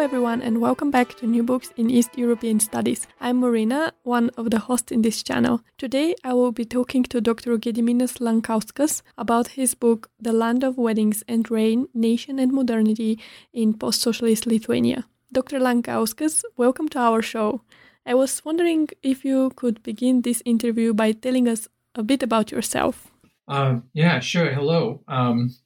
[0.00, 3.06] Hello, everyone, and welcome back to New Books in East European Studies.
[3.20, 5.60] I'm Marina, one of the hosts in this channel.
[5.76, 7.58] Today, I will be talking to Dr.
[7.58, 13.18] Gediminas Lankauskas about his book, The Land of Weddings and Rain Nation and Modernity
[13.52, 15.04] in Post Socialist Lithuania.
[15.34, 15.58] Dr.
[15.58, 17.60] Lankauskas, welcome to our show.
[18.06, 22.50] I was wondering if you could begin this interview by telling us a bit about
[22.50, 23.08] yourself.
[23.48, 24.50] Um, yeah, sure.
[24.50, 25.02] Hello.
[25.08, 25.56] Um,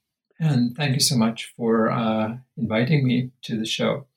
[0.41, 4.09] and thank you so much for uh, inviting me to the show.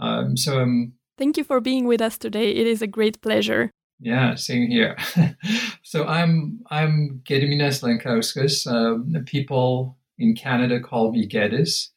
[0.00, 2.50] Um, so, um, thank you for being with us today.
[2.50, 3.70] It is a great pleasure.
[4.00, 4.96] Yeah, same here.
[5.82, 8.66] so I'm I'm Gediminas Lankauskas.
[8.66, 11.88] Uh, people in Canada call me Gedis.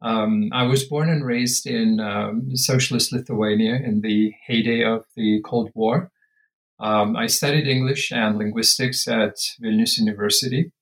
[0.00, 5.40] Um, I was born and raised in um, socialist Lithuania in the heyday of the
[5.44, 6.10] Cold War.
[6.78, 10.72] Um, I studied English and linguistics at Vilnius University.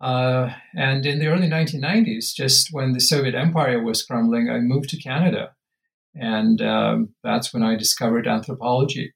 [0.00, 4.90] Uh, and in the early 1990s, just when the Soviet Empire was crumbling, I moved
[4.90, 5.54] to Canada.
[6.18, 9.14] And um, that's when I discovered anthropology.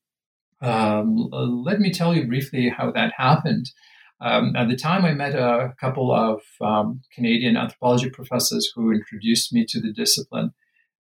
[0.60, 3.66] Um, let me tell you briefly how that happened.
[4.20, 9.52] Um, at the time, I met a couple of um, Canadian anthropology professors who introduced
[9.52, 10.52] me to the discipline,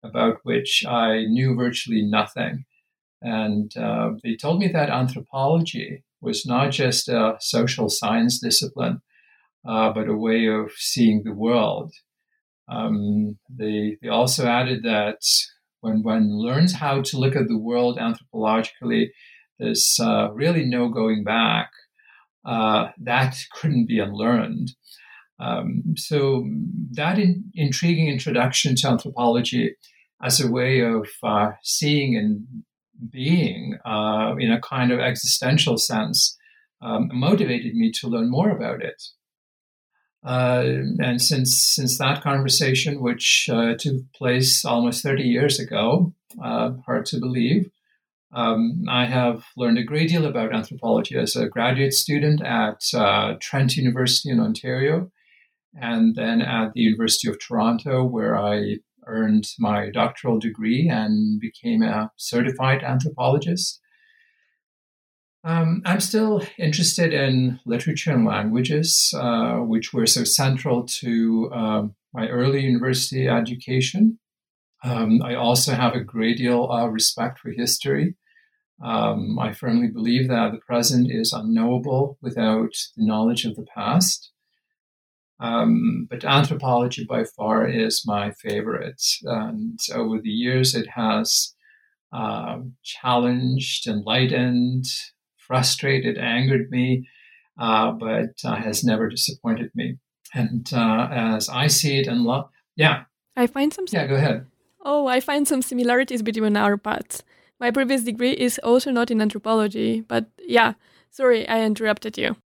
[0.01, 2.63] about which I knew virtually nothing.
[3.21, 9.01] And uh, they told me that anthropology was not just a social science discipline,
[9.67, 11.93] uh, but a way of seeing the world.
[12.69, 15.21] Um, they, they also added that
[15.81, 19.07] when one learns how to look at the world anthropologically,
[19.59, 21.69] there's uh, really no going back.
[22.45, 24.71] Uh, that couldn't be unlearned.
[25.39, 26.47] Um, so
[26.91, 29.75] that in, intriguing introduction to anthropology
[30.23, 32.45] as a way of uh, seeing and
[33.11, 36.37] being uh, in a kind of existential sense
[36.81, 39.01] um, motivated me to learn more about it.
[40.23, 40.63] Uh,
[40.99, 47.05] and since since that conversation, which uh, took place almost 30 years ago, uh, hard
[47.07, 47.71] to believe,
[48.33, 53.33] um, I have learned a great deal about anthropology as a graduate student at uh,
[53.41, 55.11] Trent University in Ontario,
[55.73, 58.77] and then at the University of Toronto, where I
[59.07, 63.80] earned my doctoral degree and became a certified anthropologist.
[65.43, 71.83] Um, I'm still interested in literature and languages, uh, which were so central to uh,
[72.13, 74.19] my early university education.
[74.83, 78.15] Um, I also have a great deal of respect for history.
[78.83, 84.31] Um, I firmly believe that the present is unknowable without the knowledge of the past.
[85.39, 89.01] Um, but anthropology by far is my favorite.
[89.23, 91.55] And over the years, it has
[92.13, 94.85] uh, challenged, enlightened,
[95.51, 97.05] frustrated, angered me,
[97.59, 99.97] uh, but uh, has never disappointed me.
[100.33, 103.03] And uh, as I see it and love, yeah.
[103.35, 103.83] I find some.
[103.89, 104.45] Yeah, go ahead.
[104.85, 107.23] Oh, I find some similarities between our paths.
[107.59, 110.73] My previous degree is also not in anthropology, but yeah,
[111.09, 112.37] sorry, I interrupted you.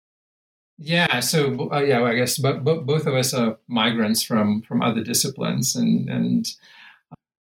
[0.80, 4.64] Yeah, so uh, yeah, well, I guess but, but both of us are migrants from
[4.64, 6.46] from other disciplines, and and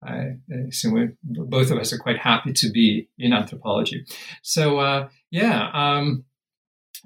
[0.04, 4.06] I assume we, both of us are quite happy to be in anthropology.
[4.42, 6.26] So uh, yeah, um,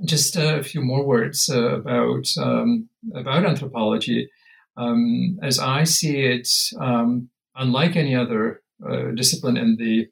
[0.03, 4.29] just a few more words uh, about um, about anthropology.
[4.77, 10.07] Um, as I see it, um, unlike any other uh, discipline in the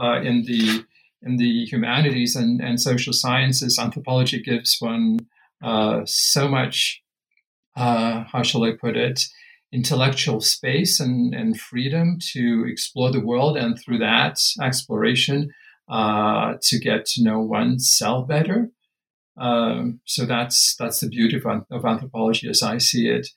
[0.00, 0.84] uh, in the
[1.22, 5.18] in the humanities and, and social sciences, anthropology gives one
[5.62, 7.02] uh, so much.
[7.76, 9.24] Uh, how shall I put it?
[9.72, 15.50] Intellectual space and, and freedom to explore the world and through that exploration
[15.88, 18.70] uh, to get to know oneself better.
[19.36, 23.28] Um, so that's that's the beauty of, of anthropology as I see it.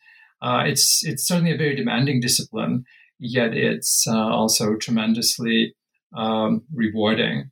[0.41, 2.85] Uh, it's it's certainly a very demanding discipline,
[3.19, 5.75] yet it's uh, also tremendously
[6.15, 7.51] um, rewarding.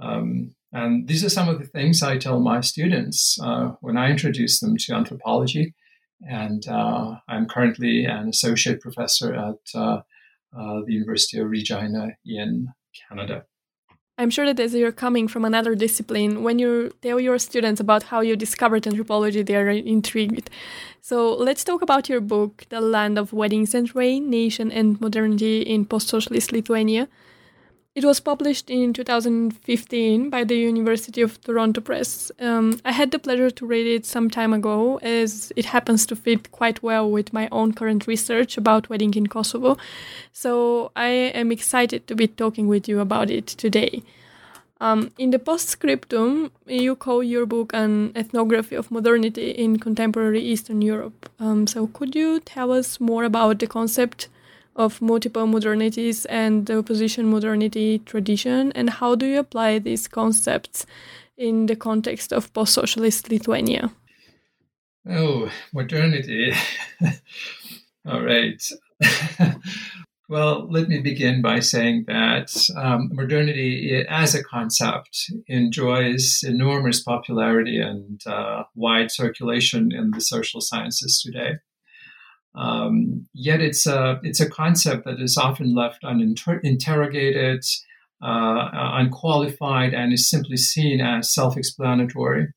[0.00, 4.10] Um, and these are some of the things I tell my students uh, when I
[4.10, 5.74] introduce them to anthropology
[6.20, 10.02] and uh, I'm currently an associate professor at uh,
[10.56, 12.68] uh, the University of Regina in
[13.08, 13.44] Canada.
[14.20, 18.04] I'm sure that as you're coming from another discipline, when you tell your students about
[18.04, 20.50] how you discovered anthropology, they are intrigued.
[21.00, 25.62] So let's talk about your book, The Land of Weddings and Rain Nation and Modernity
[25.62, 27.06] in Post Socialist Lithuania.
[27.98, 32.30] It was published in 2015 by the University of Toronto Press.
[32.38, 36.14] Um, I had the pleasure to read it some time ago, as it happens to
[36.14, 39.78] fit quite well with my own current research about wedding in Kosovo.
[40.32, 44.04] So I am excited to be talking with you about it today.
[44.80, 50.82] Um, in the postscriptum, you call your book an ethnography of modernity in contemporary Eastern
[50.82, 51.28] Europe.
[51.40, 54.28] Um, so, could you tell us more about the concept
[54.78, 60.86] of multiple modernities and the opposition modernity tradition, and how do you apply these concepts
[61.36, 63.90] in the context of post socialist Lithuania?
[65.08, 66.52] Oh, modernity.
[68.06, 68.62] All right.
[70.28, 77.80] well, let me begin by saying that um, modernity as a concept enjoys enormous popularity
[77.80, 81.54] and uh, wide circulation in the social sciences today.
[82.54, 87.64] Um, yet it's a it's a concept that is often left uninterrogated,
[88.22, 92.48] uh, unqualified, and is simply seen as self-explanatory.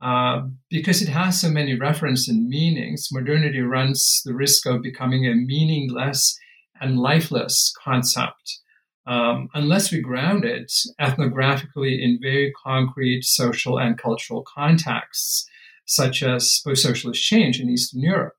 [0.00, 5.26] Uh, because it has so many references and meanings, modernity runs the risk of becoming
[5.26, 6.38] a meaningless
[6.80, 8.60] and lifeless concept
[9.06, 15.48] um, unless we ground it ethnographically in very concrete social and cultural contexts,
[15.84, 18.35] such as post socialist change in Eastern Europe.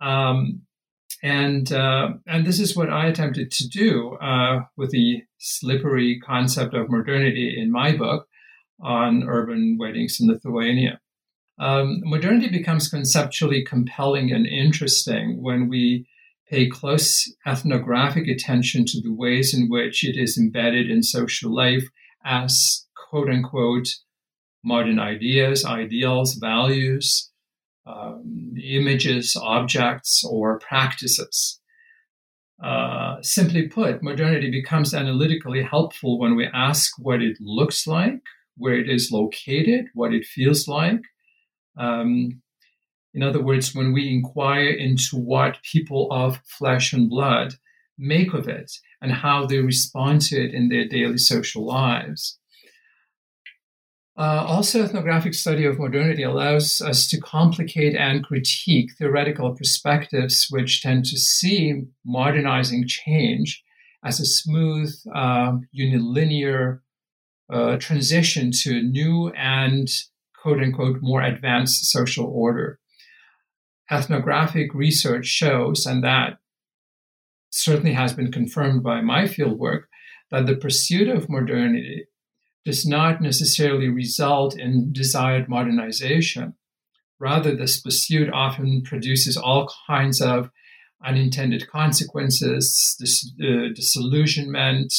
[0.00, 0.62] Um,
[1.22, 6.74] and uh, and this is what I attempted to do uh, with the slippery concept
[6.74, 8.28] of modernity in my book
[8.80, 11.00] on urban weddings in Lithuania.
[11.58, 16.06] Um, modernity becomes conceptually compelling and interesting when we
[16.48, 21.84] pay close ethnographic attention to the ways in which it is embedded in social life
[22.24, 23.88] as quote unquote
[24.62, 27.30] modern ideas, ideals, values,
[27.86, 31.60] um, images, objects, or practices.
[32.62, 38.20] Uh, simply put, modernity becomes analytically helpful when we ask what it looks like,
[38.56, 41.00] where it is located, what it feels like.
[41.78, 42.42] Um,
[43.12, 47.54] in other words, when we inquire into what people of flesh and blood
[47.98, 52.38] make of it and how they respond to it in their daily social lives.
[54.18, 60.80] Uh, also, ethnographic study of modernity allows us to complicate and critique theoretical perspectives which
[60.82, 63.62] tend to see modernizing change
[64.02, 66.80] as a smooth, uh, unilinear
[67.52, 69.88] uh, transition to a new and
[70.40, 72.78] quote unquote more advanced social order.
[73.90, 76.38] Ethnographic research shows, and that
[77.50, 79.82] certainly has been confirmed by my fieldwork,
[80.30, 82.06] that the pursuit of modernity
[82.66, 86.52] does not necessarily result in desired modernization.
[87.20, 90.50] Rather, this pursuit often produces all kinds of
[91.04, 94.92] unintended consequences, dis- uh, disillusionment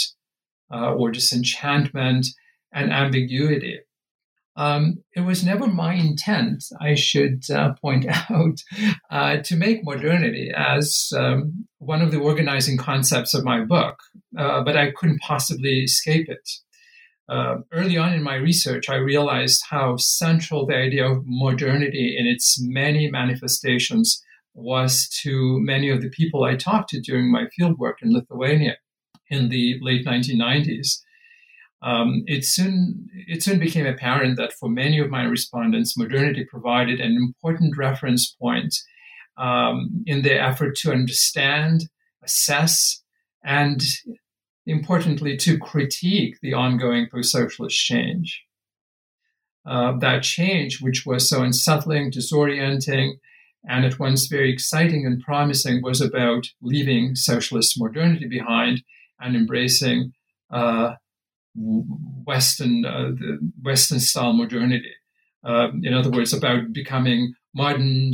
[0.73, 2.27] uh, or disenchantment,
[2.71, 3.79] and ambiguity.
[4.55, 8.63] Um, it was never my intent, I should uh, point out,
[9.11, 13.99] uh, to make modernity as um, one of the organizing concepts of my book,
[14.37, 16.49] uh, but I couldn't possibly escape it
[17.29, 22.25] uh, early on in my research, I realized how central the idea of modernity in
[22.25, 27.95] its many manifestations was to many of the people I talked to during my fieldwork
[28.01, 28.77] in Lithuania
[29.29, 30.99] in the late 1990s.
[31.83, 36.99] Um, it soon it soon became apparent that for many of my respondents, modernity provided
[36.99, 38.73] an important reference point
[39.37, 41.83] um, in their effort to understand,
[42.23, 43.03] assess,
[43.43, 43.83] and
[44.67, 48.43] importantly, to critique the ongoing post socialist change.
[49.65, 53.13] Uh, that change, which was so unsettling, disorienting,
[53.67, 58.83] and at once very exciting and promising, was about leaving socialist modernity behind
[59.19, 60.13] and embracing
[60.51, 60.93] uh,
[61.55, 63.11] Western, uh,
[63.61, 64.93] Western style modernity.
[65.43, 68.11] Uh, in other words, about becoming modern,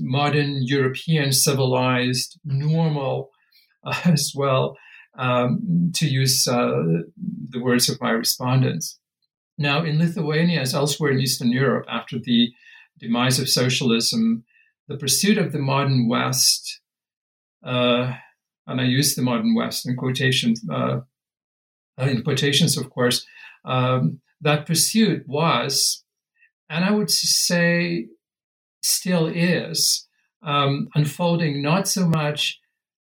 [0.00, 3.30] modern European, civilized, normal
[4.04, 4.76] as well,
[5.18, 7.02] um, to use uh,
[7.48, 8.98] the words of my respondents.
[9.58, 12.50] Now, in Lithuania, as elsewhere in Eastern Europe, after the
[12.98, 14.44] demise of socialism,
[14.88, 16.80] the pursuit of the modern West,
[17.64, 18.14] uh,
[18.66, 21.00] and I use the modern West in quotations, uh,
[21.98, 23.26] in quotations, of course,
[23.64, 26.04] um, that pursuit was,
[26.70, 28.06] and I would say
[28.82, 30.08] still is,
[30.42, 32.59] um, unfolding not so much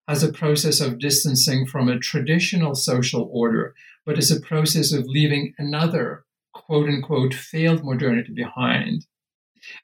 [0.07, 3.73] as a process of distancing from a traditional social order,
[4.05, 9.05] but as a process of leaving another quote unquote failed modernity behind.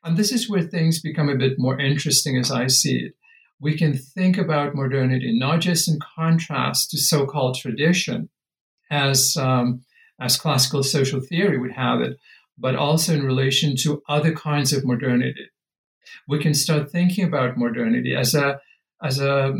[0.03, 3.13] And this is where things become a bit more interesting as I see it.
[3.61, 8.29] We can think about modernity not just in contrast to so called tradition,
[8.91, 9.81] as, um,
[10.19, 12.17] as classical social theory would have it,
[12.57, 15.47] but also in relation to other kinds of modernity.
[16.27, 18.59] We can start thinking about modernity as a,
[19.01, 19.53] as a,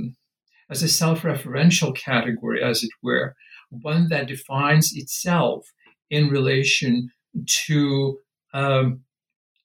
[0.70, 3.36] as a self referential category, as it were,
[3.70, 5.68] one that defines itself
[6.10, 7.10] in relation
[7.66, 8.20] to
[8.54, 9.02] um,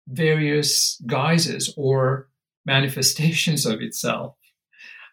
[0.09, 2.29] various guises or
[2.67, 4.37] manifestations of itself.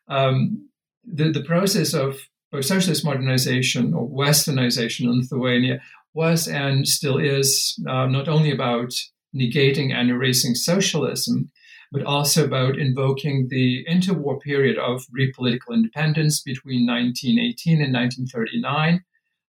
[0.08, 0.70] Um,
[1.04, 2.20] the, the process of,
[2.60, 5.82] socialist modernization or westernization in Lithuania
[6.14, 8.92] was and still is uh, not only about
[9.34, 11.50] negating and erasing socialism,
[11.92, 19.04] but also about invoking the interwar period of re-political independence between 1918 and 1939,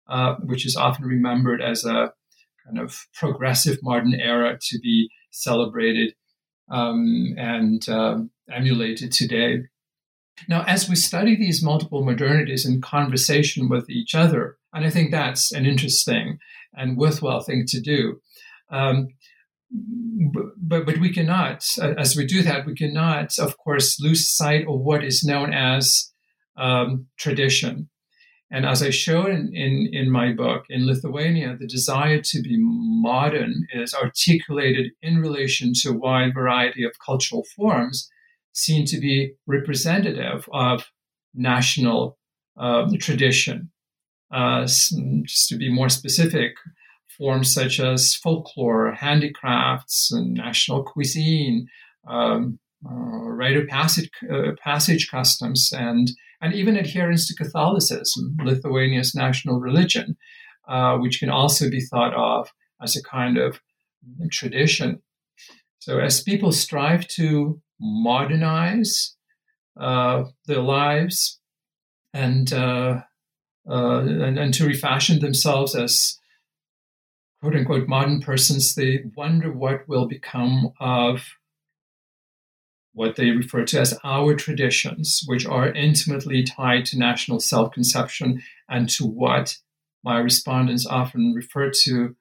[0.08, 2.14] uh, which is often remembered as a
[2.66, 6.14] kind of progressive modern era to be celebrated
[6.72, 9.64] um, and um, emulated today.
[10.48, 15.12] Now, as we study these multiple modernities in conversation with each other, and I think
[15.12, 16.40] that's an interesting
[16.74, 18.22] and worthwhile thing to do.
[18.72, 19.10] Um,
[19.72, 24.80] but, but we cannot, as we do that, we cannot, of course, lose sight of
[24.80, 26.12] what is known as
[26.58, 27.90] um, tradition.
[28.52, 32.58] And as I showed in, in, in, my book, in Lithuania, the desire to be
[32.58, 38.10] modern is articulated in relation to a wide variety of cultural forms
[38.54, 40.88] seen to be representative of
[41.36, 42.18] national
[42.58, 43.72] uh, tradition.
[44.32, 46.52] Uh, just to be more specific,
[47.20, 51.68] forms such as folklore, handicrafts, and national cuisine,
[52.08, 52.58] um,
[52.90, 56.12] uh, rite of passage, uh, passage customs, and
[56.42, 60.16] and even adherence to Catholicism, Lithuania's national religion,
[60.70, 62.50] uh, which can also be thought of
[62.82, 63.60] as a kind of
[64.32, 65.02] tradition.
[65.80, 69.16] So, as people strive to modernize
[69.80, 71.40] uh, their lives
[72.14, 73.02] and, uh,
[73.70, 76.19] uh and, and to refashion themselves as
[77.42, 81.22] quote unquote modern persons, they wonder what will become of
[82.94, 88.42] what they refer to as our traditions, which are intimately tied to national self conception
[88.68, 89.58] and to what
[90.04, 92.16] my respondents often refer to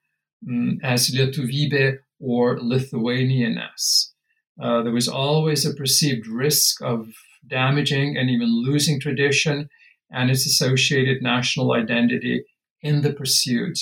[0.49, 4.13] um, as Lietuvybė or Lithuanianness.
[4.61, 7.09] Uh, there was always a perceived risk of
[7.47, 9.69] damaging and even losing tradition
[10.11, 12.45] and its associated national identity
[12.83, 13.79] in the pursuit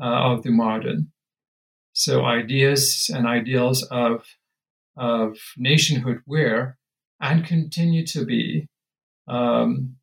[0.00, 1.12] of the modern.
[1.92, 4.26] So ideas and ideals of
[4.96, 6.76] of nationhood were
[7.20, 8.68] and continue to be
[9.26, 9.96] um,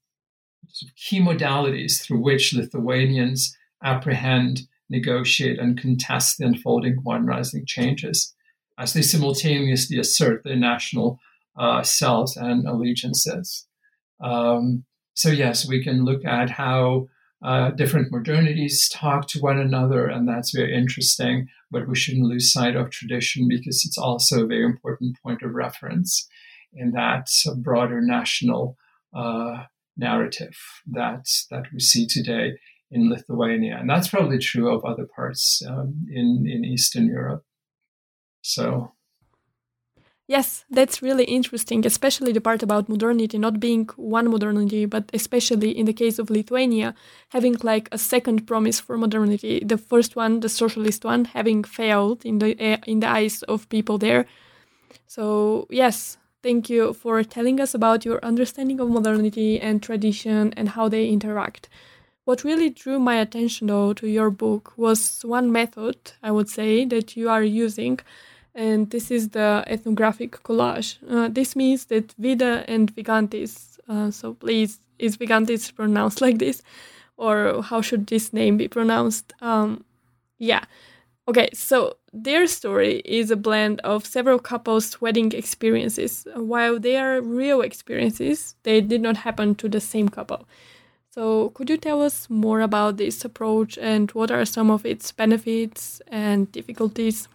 [0.95, 8.33] key modalities through which Lithuanians apprehend, negotiate, and contest the unfolding modernizing changes
[8.77, 11.19] as they simultaneously assert their national
[11.57, 13.67] uh, selves and allegiances.
[14.23, 17.07] Um, so, yes, we can look at how
[17.41, 21.47] uh, different modernities talk to one another, and that's very interesting.
[21.71, 25.53] But we shouldn't lose sight of tradition because it's also a very important point of
[25.53, 26.27] reference
[26.73, 28.77] in that broader national
[29.13, 29.63] uh,
[29.97, 32.57] narrative that that we see today
[32.91, 37.43] in Lithuania, and that's probably true of other parts um, in in Eastern Europe.
[38.41, 38.93] So
[40.29, 45.71] Yes, that's really interesting, especially the part about modernity not being one modernity, but especially
[45.75, 46.93] in the case of Lithuania,
[47.29, 49.59] having like a second promise for modernity.
[49.65, 53.67] The first one, the socialist one, having failed in the eh, in the eyes of
[53.69, 54.27] people there.
[55.07, 60.69] So yes, thank you for telling us about your understanding of modernity and tradition and
[60.69, 61.69] how they interact.
[62.25, 66.85] What really drew my attention though to your book was one method, I would say,
[66.85, 67.99] that you are using
[68.55, 70.97] and this is the ethnographic collage.
[71.09, 76.61] Uh, this means that Vida and Vigantis, uh, so please, is Vigantis pronounced like this?
[77.17, 79.33] Or how should this name be pronounced?
[79.41, 79.83] Um,
[80.37, 80.63] yeah.
[81.27, 86.25] Okay, so their story is a blend of several couples' wedding experiences.
[86.35, 90.47] While they are real experiences, they did not happen to the same couple.
[91.11, 95.11] So, could you tell us more about this approach and what are some of its
[95.11, 97.27] benefits and difficulties?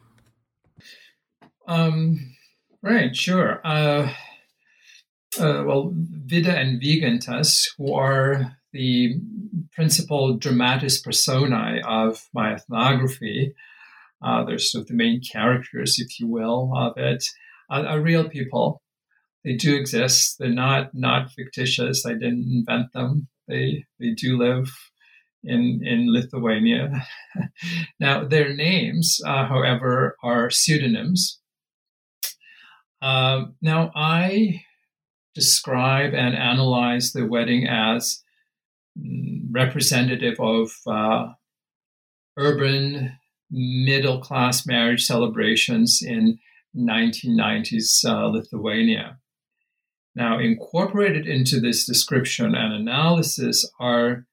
[1.66, 2.34] Um,
[2.82, 3.60] right, sure.
[3.64, 4.12] Uh,
[5.38, 9.20] uh, well, Vida and Vygantas, who are the
[9.72, 13.54] principal dramatis personae of my ethnography,
[14.22, 17.24] uh, they're sort of the main characters, if you will, of it,
[17.70, 18.82] are, are real people.
[19.44, 20.36] they do exist.
[20.38, 22.06] They're not not fictitious.
[22.06, 23.28] I didn't invent them.
[23.48, 24.70] They they do live
[25.44, 27.06] in in Lithuania.
[28.00, 31.40] now their names, uh, however, are pseudonyms.
[33.04, 34.62] Uh, now I
[35.34, 38.22] describe and analyze the wedding as
[38.98, 41.26] mm, representative of uh,
[42.38, 43.18] urban
[43.50, 46.38] middle class marriage celebrations in
[46.74, 49.18] 1990s uh, Lithuania.
[50.14, 54.24] Now, incorporated into this description and analysis are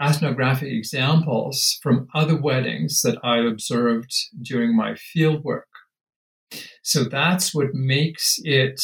[0.00, 5.73] ethnographic examples from other weddings that I observed during my fieldwork.
[6.82, 8.80] So that's what makes it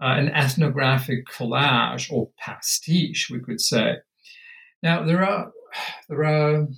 [0.00, 3.96] uh, an ethnographic collage or pastiche, we could say.
[4.82, 5.50] Now, there are
[6.08, 6.68] there are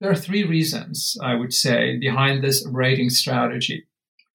[0.00, 3.84] there are three reasons I would say behind this writing strategy.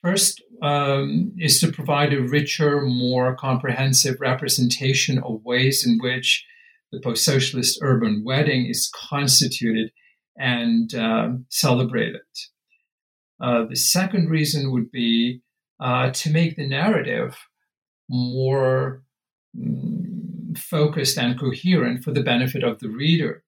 [0.03, 6.45] First um, is to provide a richer, more comprehensive representation of ways in which
[6.91, 9.91] the post socialist urban wedding is constituted
[10.37, 12.21] and um, celebrated.
[13.41, 15.41] Uh, the second reason would be
[15.79, 17.35] uh, to make the narrative
[18.09, 19.03] more
[19.57, 23.43] um, focused and coherent for the benefit of the reader.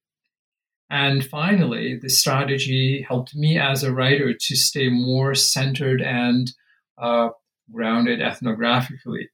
[0.89, 6.51] And finally, the strategy helped me as a writer to stay more centered and
[6.97, 7.29] uh,
[7.71, 9.25] grounded ethnographically.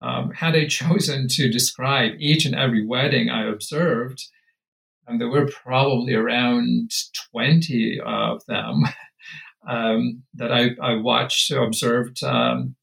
[0.00, 4.24] Um, had I chosen to describe each and every wedding I observed,
[5.06, 6.90] and there were probably around
[7.32, 8.84] 20 of them
[9.66, 12.76] um, that I, I, watched, observed, um,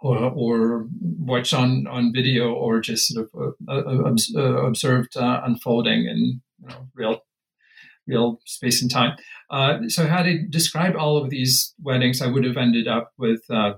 [0.00, 5.40] or, or, watched on, on video, or just sort of uh, uh, uh observed uh,
[5.44, 7.20] unfolding in you know, real
[8.06, 9.16] real space and time.
[9.50, 13.42] Uh, so, had I described all of these weddings, I would have ended up with
[13.50, 13.74] uh,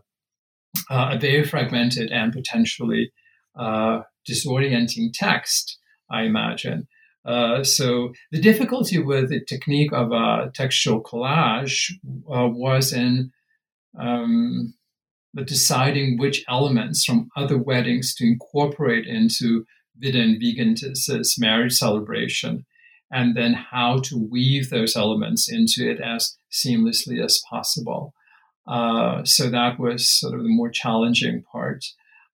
[0.88, 3.12] a very fragmented and potentially
[3.58, 5.78] disorienting text,
[6.10, 6.86] I imagine.
[7.24, 11.92] Uh, so the difficulty with the technique of a textual collage
[12.32, 13.30] uh, was in
[13.98, 14.74] um,
[15.44, 19.64] deciding which elements from other weddings to incorporate into
[19.96, 22.64] Vida and Vygantas's marriage celebration,
[23.10, 28.14] and then how to weave those elements into it as seamlessly as possible.
[28.66, 31.84] Uh, so that was sort of the more challenging part.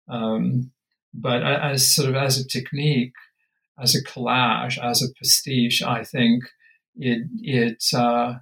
[0.09, 0.70] Um,
[1.12, 3.14] but as sort of as a technique,
[3.81, 6.45] as a collage, as a pastiche, I think
[6.97, 8.35] it it uh,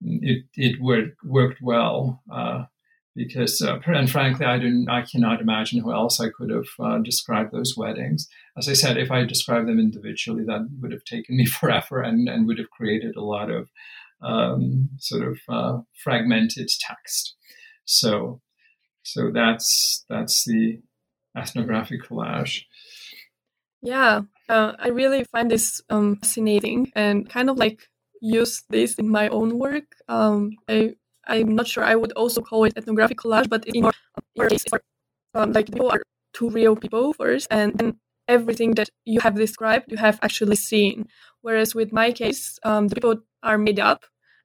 [0.00, 2.64] it, it worked worked well uh,
[3.14, 6.98] because uh, and frankly I didn't I cannot imagine who else I could have uh,
[6.98, 8.28] described those weddings.
[8.56, 12.28] As I said, if I described them individually, that would have taken me forever and
[12.28, 13.68] and would have created a lot of
[14.22, 17.34] um, sort of uh, fragmented text.
[17.84, 18.40] So,
[19.02, 20.80] so that's that's the
[21.36, 22.64] ethnographic collage.
[23.82, 27.88] Yeah, uh, I really find this um, fascinating and kind of like
[28.20, 29.84] use this in my own work.
[30.08, 30.94] Um, I
[31.26, 33.92] I'm not sure I would also call it ethnographic collage, but in your,
[34.34, 34.64] your case,
[35.34, 36.02] um, like people are
[36.34, 41.06] two real people first, and then everything that you have described you have actually seen.
[41.42, 44.04] Whereas with my case, um, the people are made up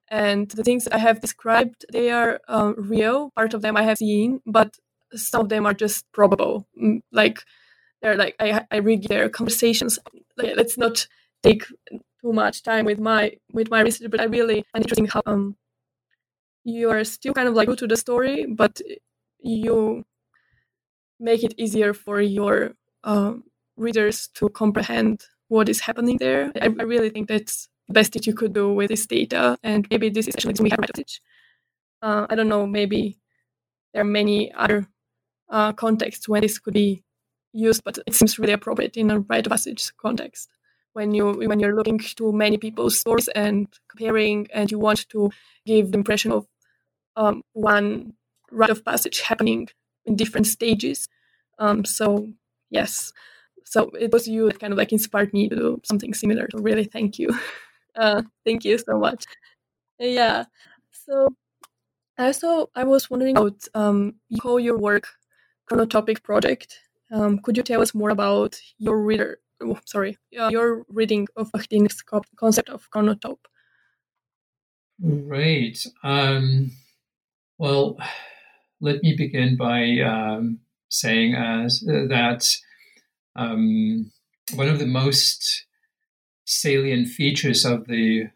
[0.10, 3.32] and the things I have described they are uh, real.
[3.36, 4.76] Part of them I have seen, but
[5.14, 6.68] some of them are just probable.
[6.82, 7.40] Mm, like
[8.14, 9.98] like I I read their conversations.
[10.38, 11.08] Like, let's not
[11.42, 11.66] take
[12.22, 15.56] too much time with my with my research, but I really am interesting how um
[16.64, 18.82] you are still kind of like to the story, but
[19.40, 20.04] you
[21.20, 23.34] make it easier for your uh,
[23.78, 26.52] readers to comprehend what is happening there.
[26.62, 29.58] I, I really think that's the best that you could do with this data.
[29.64, 31.22] And maybe this is actually we have message.
[32.02, 33.20] Uh, I don't know, maybe
[33.94, 34.88] there are many other
[35.50, 37.04] uh, contexts when this could be
[37.56, 40.50] used, but it seems really appropriate in a rite of passage context.
[40.94, 45.30] When you when you're looking to many people's stories and comparing, and you want to
[45.66, 46.48] give the impression of
[47.18, 48.14] um, one
[48.52, 49.68] rite of passage happening
[50.06, 51.08] in different stages.
[51.60, 52.30] Um, so
[52.70, 53.12] yes,
[53.66, 56.48] so it was you that kind of like inspired me to do something similar.
[56.52, 57.30] So really, thank you.
[57.98, 59.24] Uh, thank you so much.
[60.00, 60.44] Yeah.
[60.92, 61.30] So
[62.18, 65.08] also I was wondering about um, you call your work
[65.72, 66.80] chronotopic project.
[67.12, 69.40] Um, could you tell us more about your reader?
[69.62, 72.02] Oh, sorry, uh, your reading of Bakhtin's
[72.36, 73.46] concept of chronotope.
[75.00, 75.78] Right.
[76.04, 76.72] Um,
[77.58, 77.98] well,
[78.82, 82.48] let me begin by um, saying as uh, that
[83.36, 84.12] um,
[84.56, 85.66] one of the most
[86.46, 88.30] salient features of the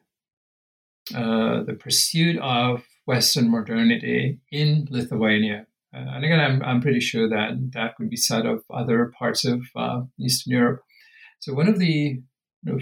[1.14, 7.72] uh, the pursuit of Western modernity in Lithuania and again, I'm, I'm pretty sure that
[7.74, 10.84] that could be said of other parts of uh, Eastern Europe.
[11.40, 12.22] So one of the
[12.64, 12.80] you know,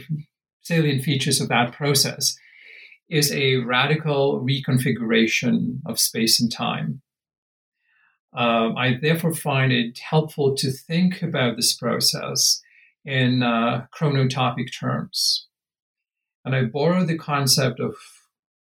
[0.62, 2.38] salient features of that process
[3.10, 7.02] is a radical reconfiguration of space and time.
[8.34, 12.62] Um, I therefore find it helpful to think about this process
[13.06, 15.48] in uh, chronotopic terms.
[16.44, 17.96] And I borrow the concept of,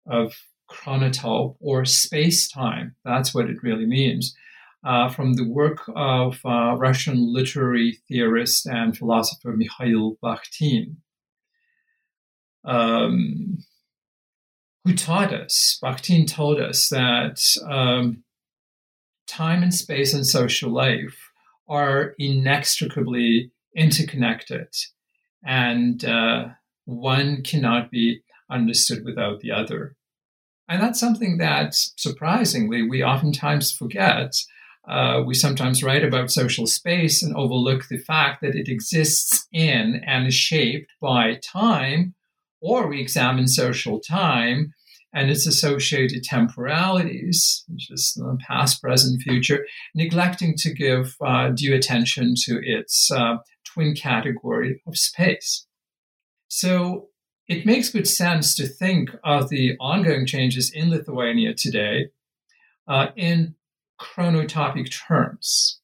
[0.06, 0.36] of
[0.70, 4.36] chronotope or space time, that's what it really means,
[4.84, 10.98] uh, from the work of uh, Russian literary theorist and philosopher Mikhail Bakhtin.
[12.66, 13.58] Um,
[14.86, 18.24] who taught us, Bakhtin told us that um,
[19.28, 21.32] time and space and social life
[21.68, 24.68] are inextricably interconnected,
[25.46, 26.50] and uh,
[26.86, 28.22] one cannot be
[28.52, 29.96] understood without the other.
[30.74, 34.34] And that's something that surprisingly we oftentimes forget.
[34.90, 40.02] Uh, we sometimes write about social space and overlook the fact that it exists in
[40.08, 42.16] and is shaped by time,
[42.60, 44.74] or we examine social time
[45.14, 51.76] and its associated temporalities, which is the past, present, future, neglecting to give uh, due
[51.76, 55.68] attention to its uh, twin category of space.
[56.48, 57.10] So
[57.48, 62.10] it makes good sense to think of the ongoing changes in Lithuania today
[62.88, 63.56] uh, in
[64.00, 65.80] chronotopic terms,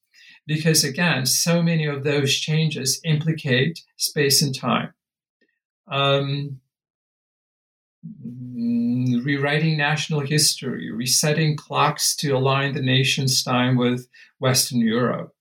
[0.48, 4.94] because again, so many of those changes implicate space and time.
[5.88, 6.60] Um,
[8.06, 14.08] Mm, rewriting national history, resetting clocks to align the nation's time with
[14.40, 15.34] Western Europe,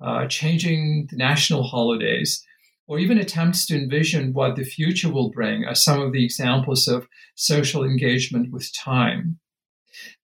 [0.00, 2.44] uh, changing the national holidays,
[2.86, 6.86] or even attempts to envision what the future will bring are some of the examples
[6.86, 9.38] of social engagement with time.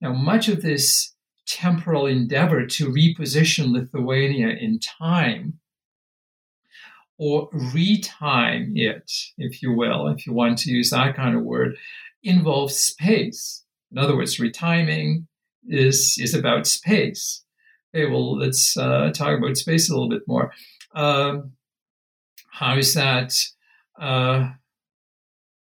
[0.00, 1.14] Now, much of this
[1.46, 5.58] temporal endeavor to reposition Lithuania in time
[7.18, 11.76] or retime it, if you will, if you want to use that kind of word,
[12.22, 13.64] involves space.
[13.90, 15.26] In other words, retiming
[15.68, 17.44] is, is about space.
[17.94, 20.52] Okay, well, let's uh, talk about space a little bit more.
[20.94, 21.52] Um,
[22.62, 23.34] how is that
[24.00, 24.50] uh,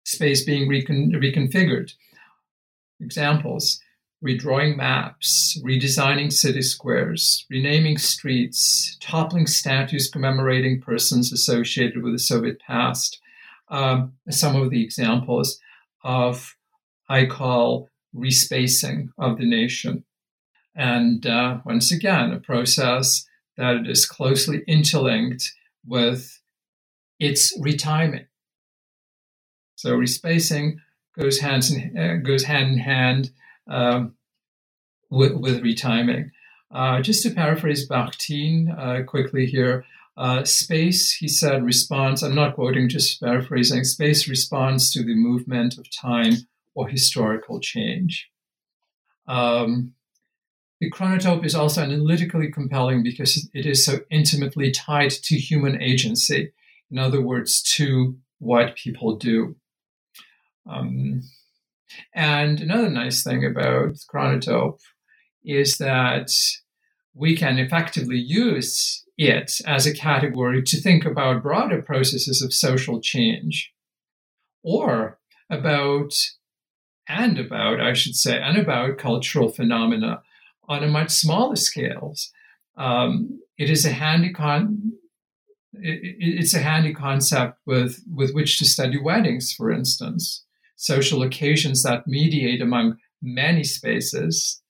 [0.05, 1.92] space being recon- reconfigured?
[3.01, 3.81] Examples
[4.25, 12.61] redrawing maps, redesigning city squares, renaming streets, toppling statues commemorating persons associated with the Soviet
[12.61, 13.21] past.
[13.68, 15.61] Um, some of the examples
[16.03, 16.57] of,
[17.09, 20.05] I call, respacing of the nation.
[20.75, 23.25] And uh, once again, a process
[23.57, 25.53] that is closely interlinked
[25.87, 26.42] with
[27.23, 28.27] its retiming.
[29.77, 30.81] So respacing
[31.19, 33.31] goes, hands in, uh, goes hand in hand
[33.69, 34.15] um,
[35.11, 36.31] with, with retiming.
[36.71, 39.85] Uh, just to paraphrase Bakhtin uh, quickly here,
[40.17, 45.79] uh, space, he said, responds, I'm not quoting, just paraphrasing, space responds to the movement
[45.79, 46.35] of time
[46.75, 48.31] or historical change.
[49.27, 49.95] Um,
[50.81, 56.53] the chronotope is also analytically compelling because it is so intimately tied to human agency.
[56.93, 59.57] In other words, to what people do.
[60.71, 61.23] Um,
[62.15, 64.81] and another nice thing about Chronotope
[65.45, 66.31] is that
[67.15, 73.01] we can effectively use it as a category to think about broader processes of social
[73.01, 73.73] change
[74.63, 75.19] or
[75.51, 76.15] about
[77.09, 80.23] and about i should say and about cultural phenomena
[80.69, 82.33] on a much smaller scales
[82.79, 84.93] um, it is a handy con
[85.75, 90.45] it, it's a handy concept with with which to study weddings for instance
[90.83, 94.61] social occasions that mediate among many spaces,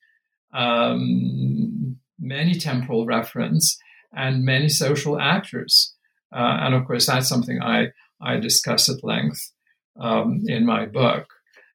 [0.53, 3.77] um, many temporal reference,
[4.15, 5.95] and many social actors.
[6.31, 7.87] Uh, and of course, that's something I,
[8.21, 9.51] I discuss at length
[9.99, 11.25] um, in my book.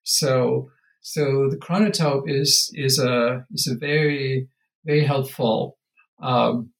[0.04, 4.48] So, so the chronotope is is a is a very
[4.84, 5.78] very helpful
[6.22, 6.70] um,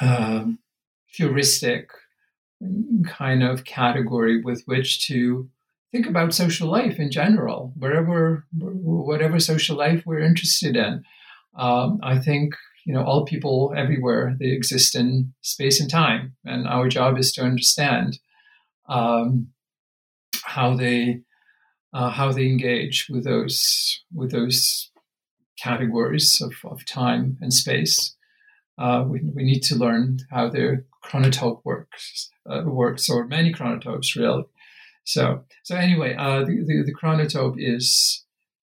[0.00, 0.44] uh,
[1.18, 1.90] heuristic
[3.06, 5.48] kind of category with which to
[5.92, 11.02] think about social life in general, wherever, whatever social life we're interested in.
[11.56, 12.54] Um, I think
[12.86, 17.32] you know all people everywhere they exist in space and time, and our job is
[17.32, 18.18] to understand
[18.88, 19.48] um,
[20.44, 21.20] how they
[21.92, 24.90] uh, how they engage with those with those
[25.58, 28.14] categories of, of time and space.
[28.78, 34.16] Uh, we, we need to learn how their chronotope works uh, works, or many chronotopes
[34.16, 34.44] really.
[35.04, 38.24] So so anyway, uh, the, the, the chronotope is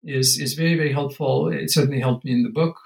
[0.03, 1.49] is is very very helpful.
[1.53, 2.77] It certainly helped me in the book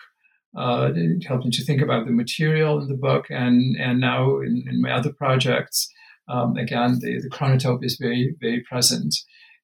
[0.57, 4.41] Uh, it helped me to think about the material in the book, and and now
[4.41, 5.89] in, in my other projects,
[6.29, 9.15] um, again, the, the chronotope is very very present,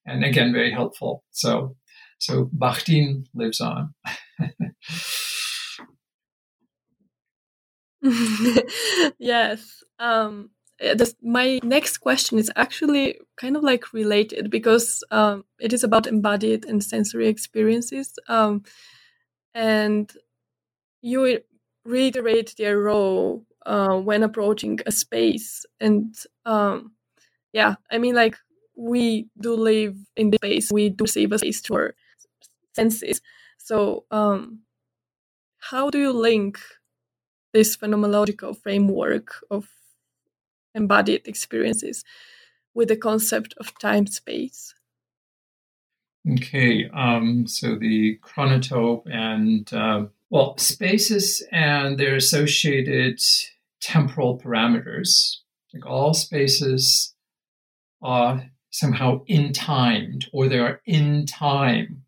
[0.07, 1.25] and again very helpful.
[1.31, 1.77] So
[2.19, 3.95] so Bakhtin lives on.
[9.19, 9.83] yes.
[9.99, 10.51] Um,
[10.85, 15.85] uh, this, my next question is actually kind of like related because um, it is
[15.85, 18.13] about embodied and sensory experiences.
[18.29, 18.65] Um,
[19.55, 20.13] and
[21.01, 21.41] you
[21.85, 25.65] reiterate their role uh, when approaching a space.
[25.81, 26.15] And
[26.45, 26.93] um,
[27.53, 28.37] yeah, I mean, like
[28.77, 31.95] we do live in the space, we do receive a space through our
[32.75, 33.21] senses.
[33.59, 34.61] So, um,
[35.59, 36.59] how do you link
[37.55, 39.69] this phenomenological framework of
[40.75, 42.05] embodied experiences
[42.75, 44.75] with the concept of time space.
[46.33, 53.21] Okay, um, so the chronotope and, uh, well, spaces and their associated
[53.81, 55.37] temporal parameters,
[55.73, 57.15] like all spaces
[58.03, 62.03] are somehow in timed or they are in time.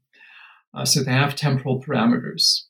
[0.74, 2.65] Uh, so they have temporal parameters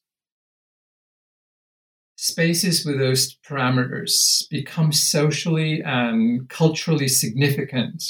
[2.17, 8.03] spaces with those parameters become socially and culturally significant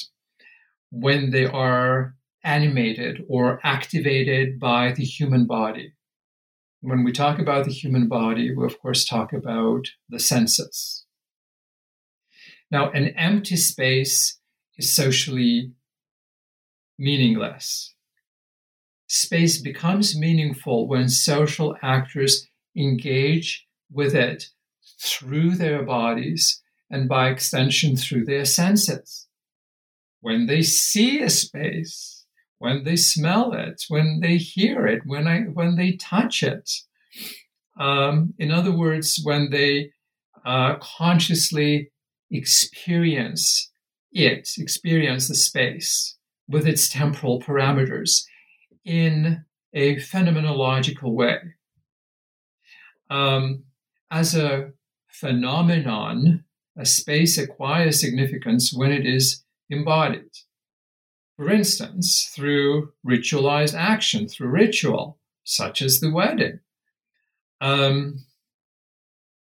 [0.90, 2.14] when they are
[2.44, 5.92] animated or activated by the human body.
[6.80, 11.04] When we talk about the human body, we of course talk about the senses.
[12.70, 14.38] Now, an empty space
[14.76, 15.72] is socially
[16.96, 17.94] meaningless.
[19.08, 24.50] Space becomes meaningful when social actors engage with it
[25.00, 29.26] through their bodies and by extension through their senses.
[30.20, 32.24] When they see a space,
[32.58, 36.70] when they smell it, when they hear it, when I when they touch it.
[37.78, 39.90] Um, in other words, when they
[40.44, 41.90] uh, consciously
[42.30, 43.70] experience
[44.12, 46.16] it, experience the space
[46.48, 48.24] with its temporal parameters
[48.84, 49.44] in
[49.74, 51.38] a phenomenological way.
[53.10, 53.64] Um,
[54.10, 54.72] as a
[55.08, 56.44] phenomenon,
[56.76, 60.30] a space acquires significance when it is embodied.
[61.36, 66.60] For instance, through ritualized action, through ritual, such as the wedding.
[67.60, 68.24] Um,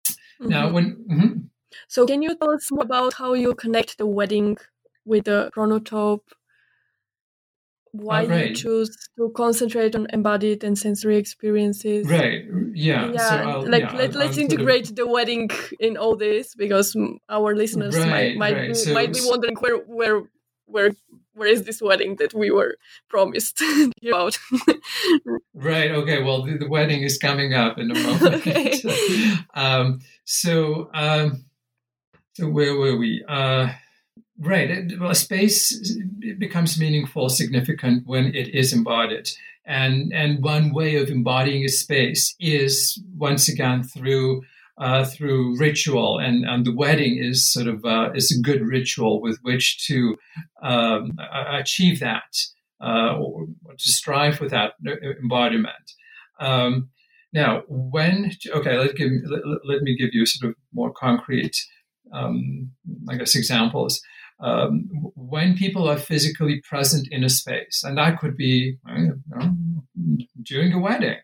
[0.09, 0.49] mm-hmm.
[0.49, 1.05] Now, when.
[1.09, 1.39] Mm-hmm.
[1.87, 4.57] So, can you tell us more about how you connect the wedding
[5.05, 6.21] with the chronotope
[7.91, 8.49] why oh, right.
[8.49, 13.93] you choose to concentrate on embodied and sensory experiences right yeah yeah so like yeah,
[13.93, 14.95] let, us integrate of...
[14.95, 16.95] the wedding in all this because
[17.29, 18.75] our listeners right, might might, right.
[18.75, 20.21] so, might be wondering where where
[20.65, 20.91] where
[21.33, 22.75] where is this wedding that we were
[23.09, 23.61] promised
[24.03, 24.37] about
[25.53, 28.81] right okay well the, the, wedding is coming up in a moment okay.
[29.53, 31.45] um, so um,
[32.33, 33.69] so where were we uh,
[34.39, 34.91] Right.
[34.99, 35.97] Well, space
[36.37, 39.29] becomes meaningful, significant when it is embodied.
[39.65, 44.43] And, and one way of embodying a space is once again through
[44.77, 49.19] uh, through ritual, and, and the wedding is sort of uh, is a good ritual
[49.21, 50.15] with which to
[50.61, 51.17] um,
[51.51, 52.37] achieve that
[52.79, 54.73] uh, or to strive for that
[55.19, 55.93] embodiment.
[56.39, 56.89] Um,
[57.33, 61.57] now, when okay, let, give, let, let, me give you sort of more concrete,
[62.13, 62.69] um,
[63.09, 63.99] I guess, examples
[64.39, 69.55] um, when people are physically present in a space, and that could be you know,
[70.43, 71.17] during a wedding.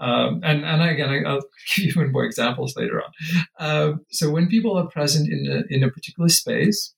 [0.00, 1.40] Um, and, and again, I'll
[1.76, 3.10] give you more examples later on.
[3.58, 6.94] Uh, so when people are present in a, in a particular space,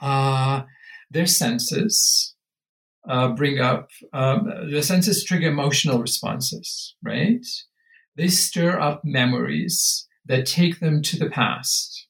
[0.00, 0.62] uh,
[1.10, 2.34] their senses
[3.08, 7.44] uh, bring up, um, senses trigger emotional responses, right?
[8.16, 12.06] They stir up memories that take them to the past.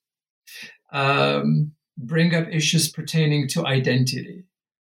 [0.93, 4.45] Um, bring up issues pertaining to identity.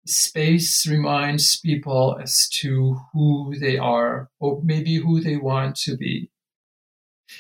[0.06, 6.30] Space reminds people as to who they are, or maybe who they want to be.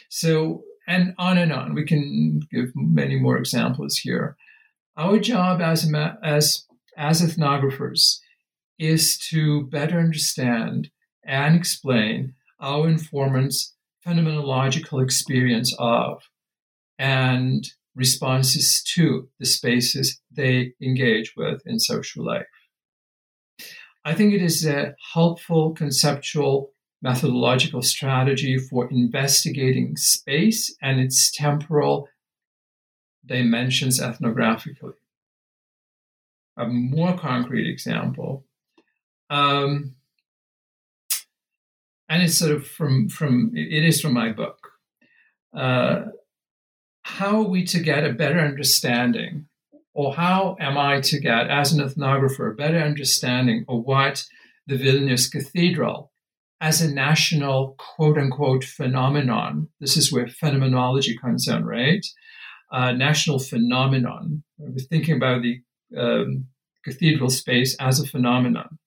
[0.07, 1.73] So, and on and on.
[1.73, 4.37] We can give many more examples here.
[4.97, 5.91] Our job as,
[6.23, 6.65] as,
[6.97, 8.19] as ethnographers
[8.77, 10.89] is to better understand
[11.23, 13.73] and explain our informants'
[14.05, 16.23] phenomenological experience of
[16.97, 17.65] and
[17.95, 22.45] responses to the spaces they engage with in social life.
[24.05, 26.71] I think it is a helpful conceptual
[27.01, 32.09] methodological strategy for investigating space and its temporal
[33.25, 34.93] dimensions ethnographically.
[36.57, 38.45] A more concrete example.
[39.29, 39.95] Um,
[42.09, 44.57] and it's sort of from from it is from my book.
[45.55, 46.05] Uh,
[47.17, 49.47] how are we to get a better understanding,
[49.93, 54.25] or how am I to get, as an ethnographer, a better understanding of what
[54.67, 56.11] the Vilnius Cathedral,
[56.61, 62.05] as a national quote unquote phenomenon, this is where phenomenology comes in, right?
[62.71, 64.43] Uh, national phenomenon.
[64.57, 65.61] We're thinking about the
[65.97, 66.45] um,
[66.85, 68.77] cathedral space as a phenomenon.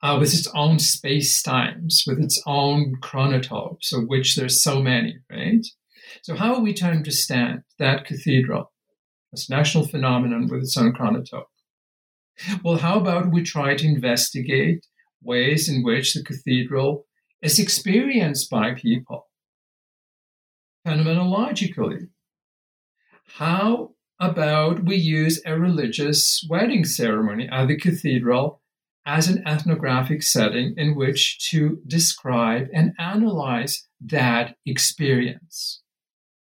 [0.00, 5.18] Uh, with its own space times, with its own chronotopes, of which there's so many,
[5.28, 5.66] right?
[6.22, 8.72] So, how are we to understand that cathedral,
[9.32, 11.44] this national phenomenon with its own chronotope?
[12.62, 14.86] Well, how about we try to investigate
[15.22, 17.06] ways in which the cathedral
[17.42, 19.26] is experienced by people
[20.86, 22.08] phenomenologically?
[23.36, 28.62] How about we use a religious wedding ceremony at the cathedral
[29.06, 35.82] as an ethnographic setting in which to describe and analyze that experience?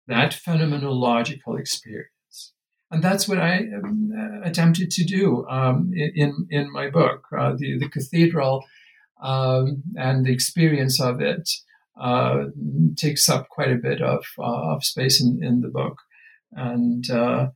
[0.09, 2.53] That phenomenological experience.
[2.91, 7.23] And that's what I um, uh, attempted to do um, in, in my book.
[7.37, 8.65] Uh, the, the cathedral
[9.21, 11.47] um, and the experience of it
[12.01, 12.45] uh,
[12.95, 15.97] takes up quite a bit of, uh, of space in, in the book.
[16.53, 17.49] And uh,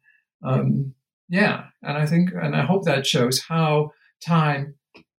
[0.44, 0.94] um,
[1.30, 3.92] yeah, and I think, and I hope that shows how
[4.24, 4.76] time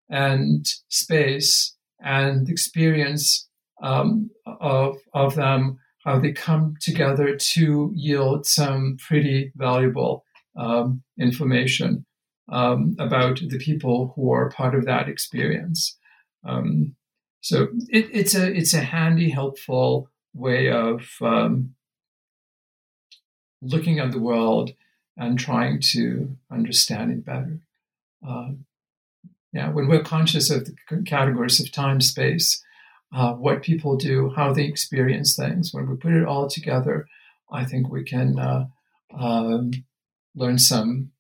[0.09, 3.49] and space and experience
[3.83, 10.25] um, of, of them how they come together to yield some pretty valuable
[10.57, 12.05] um, information
[12.51, 15.97] um, about the people who are part of that experience.
[16.45, 16.95] Um,
[17.41, 21.75] so it, it's a it's a handy, helpful way of um,
[23.63, 24.73] looking at the world
[25.17, 27.61] and trying to understand it better.
[28.27, 28.67] Um,
[29.53, 32.63] yeah, when we're conscious of the categories of time, space,
[33.13, 35.73] uh, what people do, how they experience things.
[35.73, 37.07] When we put it all together,
[37.53, 38.67] I think we can uh,
[39.17, 39.71] um,
[40.35, 41.11] learn some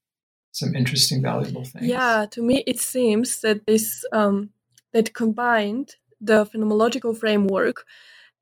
[0.52, 1.86] some interesting, valuable things.
[1.86, 4.50] Yeah, to me, it seems that this um,
[4.92, 7.84] that combined the phenomenological framework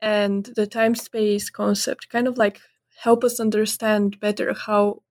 [0.00, 2.61] and the time space concept kind of like
[3.02, 5.02] help us understand better how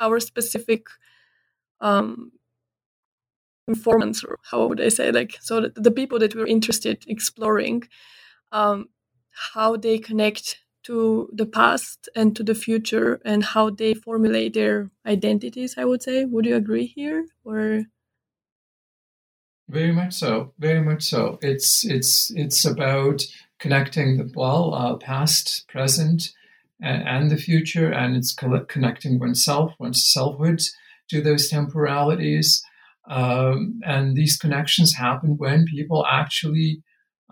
[0.00, 0.88] our specific
[1.80, 2.32] um,
[3.68, 7.82] informants or how would i say like so the people that we're interested exploring
[8.52, 8.88] um,
[9.54, 14.90] how they connect to the past and to the future and how they formulate their
[15.04, 16.24] identities i would say.
[16.24, 17.82] Would you agree here or?
[19.68, 21.40] Very much so very much so.
[21.42, 23.24] It's it's it's about
[23.58, 26.32] connecting the well uh, past present
[26.80, 28.34] and, and, the future and it's
[28.68, 30.12] connecting oneself one's
[31.08, 32.62] to those temporalities
[33.08, 36.82] um, and these connections happen when people actually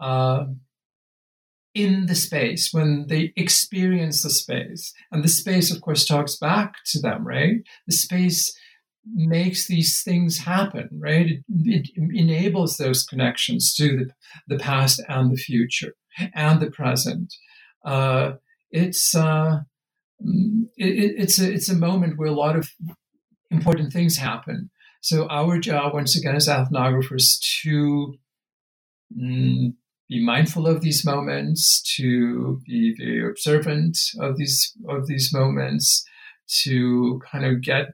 [0.01, 0.45] uh,
[1.75, 4.93] in the space, when they experience the space.
[5.11, 7.57] And the space, of course, talks back to them, right?
[7.87, 8.57] The space
[9.13, 11.27] makes these things happen, right?
[11.27, 15.95] It, it enables those connections to the, the, past and the future
[16.35, 17.35] and the present.
[17.85, 18.35] Uh,
[18.71, 19.61] it's uh,
[20.25, 22.71] mm, it, it's a it's a moment where a lot of
[23.51, 24.71] important things happen.
[25.05, 28.15] So our job, once again, as ethnographers, to
[29.15, 29.75] mm,
[30.09, 36.07] be mindful of these moments, to be very observant of these of these moments,
[36.63, 37.89] to kind of get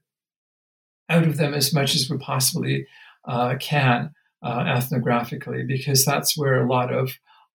[1.08, 2.86] out of them as much as we possibly
[3.24, 4.12] uh, can
[4.44, 7.10] uh, ethnographically, because that's where a lot of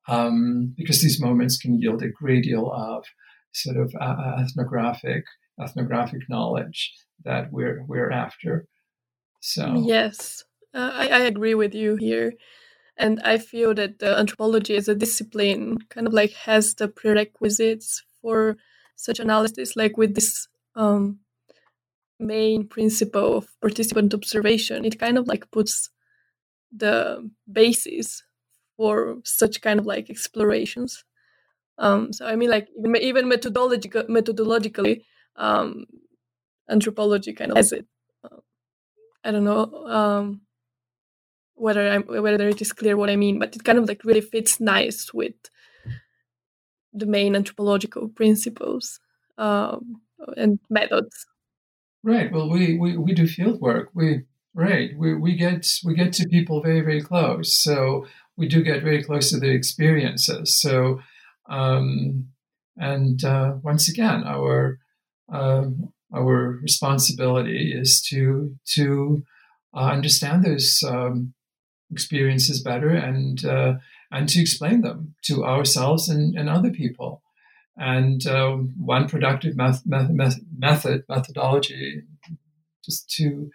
[0.09, 3.05] um, because these moments can yield a great deal of
[3.53, 5.25] sort of uh, ethnographic
[5.63, 6.95] ethnographic knowledge
[7.27, 8.67] that we're we're after.
[9.43, 12.35] So yes, uh, I, I agree with you here,
[12.97, 18.05] and I feel that the anthropology as a discipline kind of like has the prerequisites
[18.21, 18.57] for
[18.95, 21.19] such analysis, like with this um,
[22.21, 24.85] main principle of participant observation.
[24.85, 25.91] It kind of like puts
[26.71, 28.23] the basis
[28.77, 31.05] for such kind of like explorations.
[31.79, 35.03] Um, so I mean, like even even methodological methodologically,
[35.35, 35.87] um,
[36.71, 37.87] anthropology kind of has it
[39.25, 40.41] I don't know um,
[41.55, 44.21] whether I'm whether it is clear what I mean, but it kind of like really
[44.21, 45.35] fits nice with
[46.93, 49.01] the main anthropological principles
[49.39, 50.03] um,
[50.37, 51.27] and methods.
[52.03, 52.33] Right.
[52.33, 53.91] Well, we, we, we do field work.
[53.95, 54.23] We
[54.55, 54.91] right.
[54.97, 57.55] We, we get we get to people very very close.
[57.55, 60.61] So we do get very close to their experiences.
[60.61, 61.01] So
[61.49, 62.29] um,
[62.77, 64.79] and uh, once again, our
[65.29, 69.25] um, our responsibility is to to
[69.75, 71.35] uh, understand those um,
[71.91, 73.75] experiences better and uh,
[74.11, 77.23] and to explain them to ourselves and, and other people.
[77.77, 82.03] And um, one productive method, method methodology
[82.85, 83.51] just to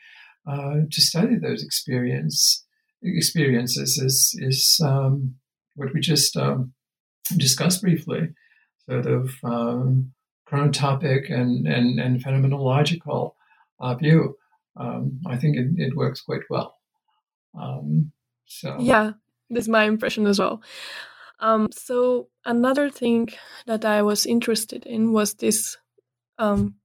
[0.50, 2.66] uh, to study those experience
[3.04, 5.36] experiences is is um,
[5.76, 6.74] what we just um,
[7.36, 8.30] discussed briefly,
[8.90, 10.14] sort of um,
[10.50, 13.34] chronotopic and and, and phenomenological
[13.80, 14.38] uh, view.
[14.76, 16.76] Um, I think it, it works quite well.
[17.60, 18.12] Um,
[18.46, 19.14] so yeah,
[19.50, 20.62] that's my impression as well.
[21.40, 23.30] Um, so another thing
[23.66, 25.78] that I was interested in was this
[26.40, 26.76] um,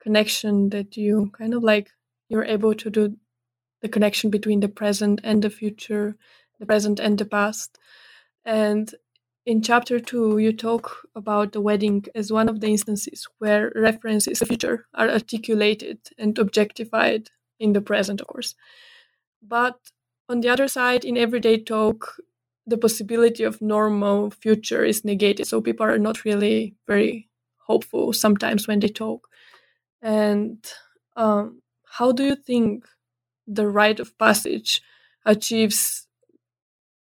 [0.00, 1.90] connection that you kind of like
[2.28, 3.16] you're able to do
[3.82, 6.16] the connection between the present and the future,
[6.58, 7.78] the present and the past.
[8.44, 8.92] And
[9.46, 14.40] in chapter two, you talk about the wedding as one of the instances where references
[14.40, 17.30] to the future are articulated and objectified
[17.60, 18.56] in the present, of course.
[19.40, 19.78] But
[20.28, 22.16] on the other side, in everyday talk,
[22.66, 25.46] the possibility of normal future is negated.
[25.46, 27.28] So people are not really very
[27.58, 29.28] hopeful sometimes when they talk.
[30.02, 30.58] And
[31.14, 32.84] um, how do you think
[33.46, 34.82] the rite of passage
[35.24, 36.08] achieves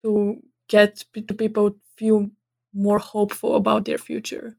[0.04, 2.30] to get to people feel
[2.74, 4.58] more hopeful about their future?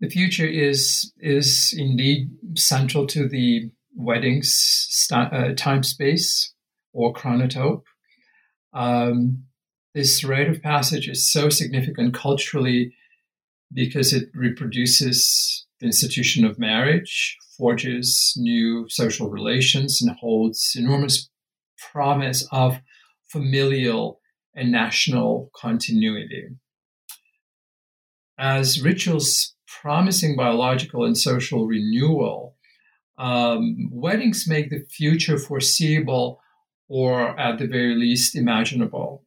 [0.00, 6.54] The future is is indeed central to the wedding's st- uh, time space
[6.92, 7.82] or chronotope.
[8.72, 9.44] Um,
[9.94, 12.94] this rite of passage is so significant culturally
[13.72, 21.28] because it reproduces the institution of marriage, forges new social relations, and holds enormous
[21.92, 22.80] promise of
[23.28, 24.20] familial
[24.54, 26.48] and national continuity.
[28.40, 32.56] As rituals promising biological and social renewal,
[33.18, 36.40] um, weddings make the future foreseeable
[36.88, 39.26] or at the very least imaginable.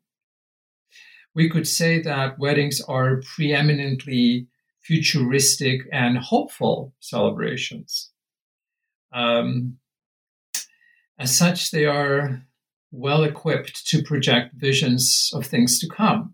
[1.36, 4.47] We could say that weddings are preeminently
[4.82, 8.09] futuristic and hopeful celebrations.
[9.14, 9.78] Um,
[11.20, 12.41] as such, they are
[12.91, 16.32] well equipped to project visions of things to come.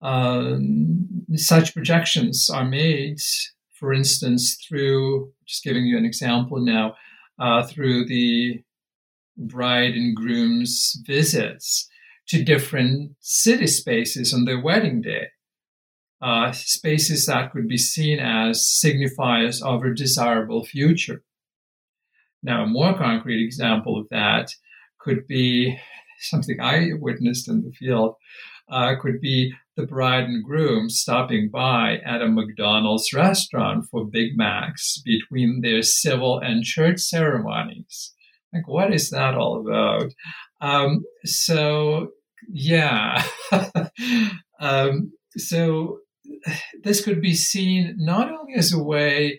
[0.00, 3.18] Um, such projections are made,
[3.74, 6.94] for instance, through, just giving you an example now,
[7.38, 8.62] uh, through the
[9.36, 11.88] bride and groom's visits
[12.28, 15.28] to different city spaces on their wedding day.
[16.20, 21.22] Uh, spaces that could be seen as signifiers of a desirable future.
[22.42, 24.50] Now, a more concrete example of that
[24.98, 25.78] could be
[26.20, 28.16] something I witnessed in the field,
[28.70, 34.36] uh, could be the bride and groom stopping by at a McDonald's restaurant for Big
[34.36, 38.12] Macs between their civil and church ceremonies.
[38.52, 40.12] Like, what is that all about?
[40.60, 42.08] Um, so,
[42.48, 43.22] yeah.
[44.60, 45.98] um, so,
[46.82, 49.38] this could be seen not only as a way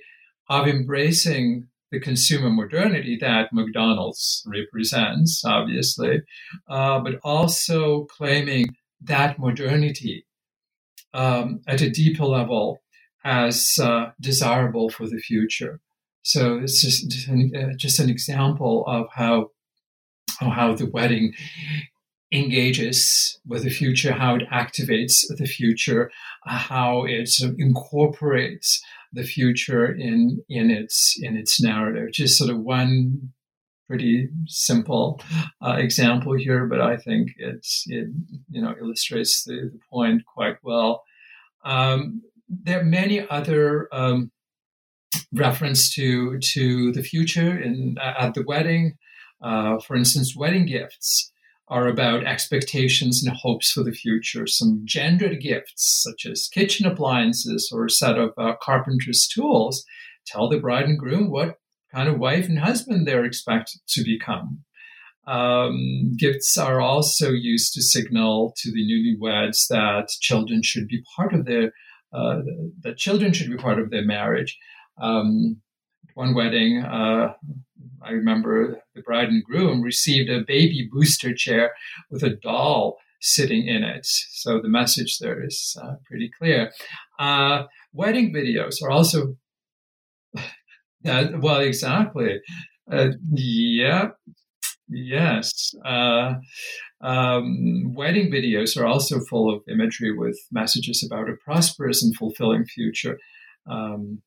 [0.50, 6.22] of embracing the consumer modernity that McDonald's represents, obviously,
[6.70, 8.68] uh, but also claiming
[9.02, 10.26] that modernity
[11.14, 12.82] um, at a deeper level
[13.24, 15.80] as uh, desirable for the future.
[16.22, 19.52] So it's just just an, uh, just an example of how
[20.40, 21.34] how the wedding
[22.32, 26.12] engages with the future, how it activates the future,
[26.46, 28.82] how it sort of incorporates
[29.12, 32.12] the future in in its in its narrative.
[32.12, 33.34] Just sort of one
[33.90, 35.20] pretty simple
[35.66, 38.08] uh, example here, but I think it's it
[38.52, 41.04] you know illustrates the, the point quite well.
[41.66, 44.32] Um, there are many other um,
[45.34, 48.98] reference to to the future in at the wedding.
[49.42, 51.32] Uh, for instance, wedding gifts
[51.68, 54.46] are about expectations and hopes for the future.
[54.46, 59.86] Some gendered gifts, such as kitchen appliances or a set of uh, carpenter's tools,
[60.26, 61.58] tell the bride and groom what
[61.94, 64.64] kind of wife and husband they're expected to become.
[65.28, 71.34] Um, gifts are also used to signal to the newlyweds that children should be part
[71.34, 71.72] of their
[72.12, 72.40] uh,
[72.82, 74.58] that children should be part of their marriage.
[75.00, 75.62] Um,
[76.16, 77.34] one wedding, uh,
[78.04, 81.74] I remember the bride and groom received a baby booster chair
[82.10, 84.06] with a doll sitting in it.
[84.06, 86.72] So the message there is uh, pretty clear.
[87.20, 87.64] Uh,
[87.94, 89.36] wedding videos are also,
[91.04, 92.40] well, exactly.
[92.92, 94.10] Uh, yeah,
[94.88, 95.74] yes.
[95.86, 96.36] Uh,
[97.02, 102.66] um, wedding videos are also full of imagery with messages about a prosperous and fulfilling
[102.66, 103.18] future.
[103.70, 104.22] Um,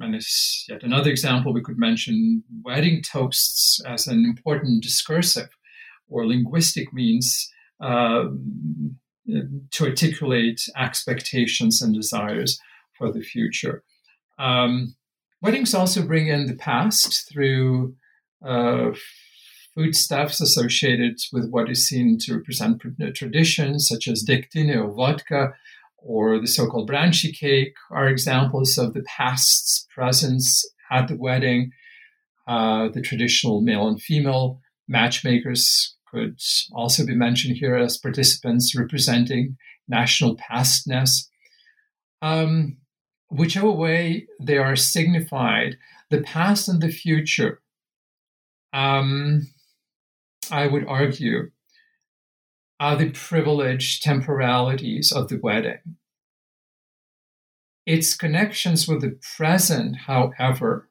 [0.00, 5.48] and as yet another example, we could mention wedding toasts as an important discursive
[6.08, 8.24] or linguistic means uh,
[9.70, 12.58] to articulate expectations and desires
[12.96, 13.82] for the future.
[14.38, 14.94] Um,
[15.42, 17.94] weddings also bring in the past through
[18.46, 18.92] uh,
[19.74, 22.82] foodstuffs associated with what is seen to represent
[23.14, 25.52] traditions, such as degtinė or vodka,
[25.98, 31.72] or the so-called branchy cake, are examples of the past's presence at the wedding.
[32.46, 36.38] Uh, the traditional male and female matchmakers could
[36.72, 39.56] also be mentioned here as participants representing
[39.88, 41.30] national pastness.
[42.20, 42.76] Um,
[43.32, 45.78] whichever way they are signified,
[46.10, 47.62] the past and the future,
[48.72, 49.48] um,
[50.50, 51.50] I would argue,
[52.78, 55.96] are the privileged temporalities of the wedding.
[57.86, 60.90] Its connections with the present, however,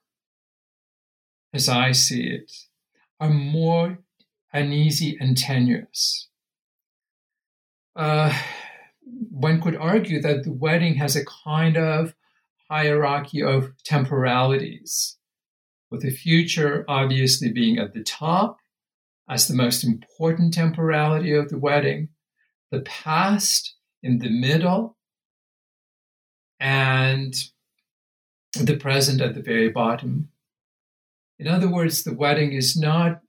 [1.54, 2.52] as I see it,
[3.20, 4.00] are more
[4.52, 6.28] uneasy and tenuous.
[7.96, 8.34] Uh,
[9.30, 12.16] one could argue that the wedding has a kind of
[12.72, 15.18] hierarchy of temporalities,
[15.92, 18.58] with the future obviously being at the top
[19.30, 22.08] as the most important temporality of the wedding,
[22.72, 24.96] the past in the middle,
[26.62, 27.36] and
[28.54, 30.30] the present at the very bottom.
[31.38, 33.22] In other words, the wedding is not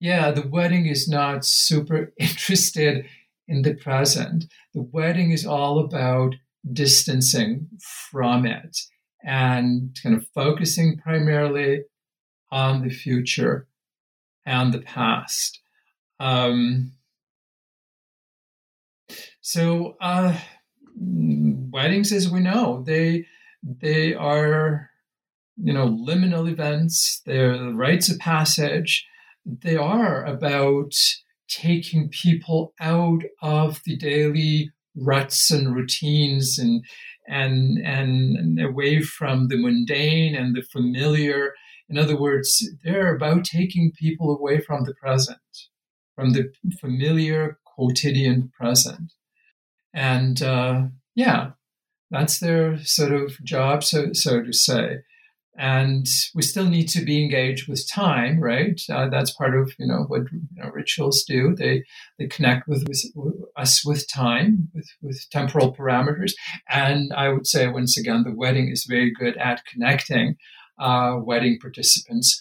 [0.00, 3.04] yeah, the wedding is not super interested
[3.48, 4.46] in the present.
[4.72, 6.36] The wedding is all about
[6.72, 7.68] distancing
[8.10, 8.76] from it
[9.24, 11.82] and kind of focusing primarily
[12.50, 13.66] on the future
[14.46, 15.60] and the past.
[16.20, 16.92] Um,
[19.40, 20.36] so uh,
[20.96, 23.26] weddings, as we know, they
[23.62, 24.90] they are
[25.56, 27.22] you know liminal events.
[27.26, 29.06] They're rites of passage
[29.48, 30.92] they are about
[31.48, 36.84] taking people out of the daily ruts and routines and
[37.28, 41.54] and and away from the mundane and the familiar.
[41.88, 45.38] In other words they're about taking people away from the present
[46.14, 49.12] from the familiar quotidian present.
[49.94, 51.50] And uh, yeah
[52.10, 54.98] that's their sort of job so so to say
[55.56, 58.80] and we still need to be engaged with time right?
[58.90, 61.54] Uh, that's part of you know what you know, rituals do.
[61.54, 61.84] They
[62.18, 66.32] they connect with, with, with, us with time with with temporal parameters.
[66.68, 70.36] And i would say once again the wedding is very good at connecting
[70.78, 72.40] uh, wedding participants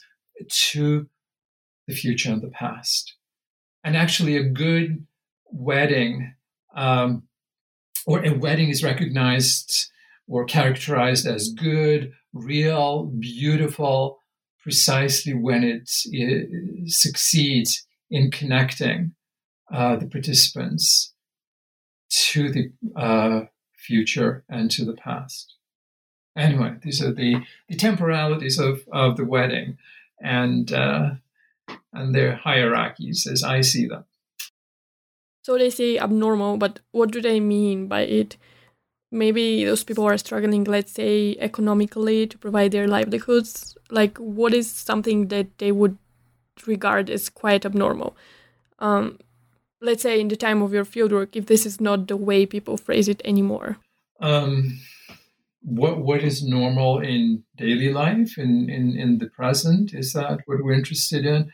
[0.49, 1.07] to
[1.87, 3.15] the future and the past.
[3.83, 5.07] And actually a good
[5.45, 6.33] wedding
[6.75, 7.23] um,
[8.05, 9.89] or a wedding is recognized
[10.27, 12.11] or characterized as good
[12.43, 14.19] real, beautiful,
[14.61, 19.13] precisely when it, it succeeds in connecting
[19.73, 21.13] uh, the participants
[22.09, 23.41] to the uh,
[23.75, 25.55] future and to the past.
[26.37, 29.77] Anyway, these are the, the temporalities of, of the wedding
[30.21, 31.09] and uh,
[31.93, 34.05] and their hierarchies as I see them.
[35.41, 38.37] So they say abnormal, but what do they mean by it?
[39.11, 43.77] Maybe those people are struggling let's say economically to provide their livelihoods.
[43.89, 45.97] Like what is something that they would
[46.65, 48.15] regard as quite abnormal?
[48.79, 49.19] Um,
[49.81, 52.77] let's say in the time of your fieldwork if this is not the way people
[52.77, 53.77] phrase it anymore.
[54.19, 54.79] Um,
[55.61, 59.93] what what is normal in daily life in, in in the present?
[59.93, 61.51] Is that what we're interested in?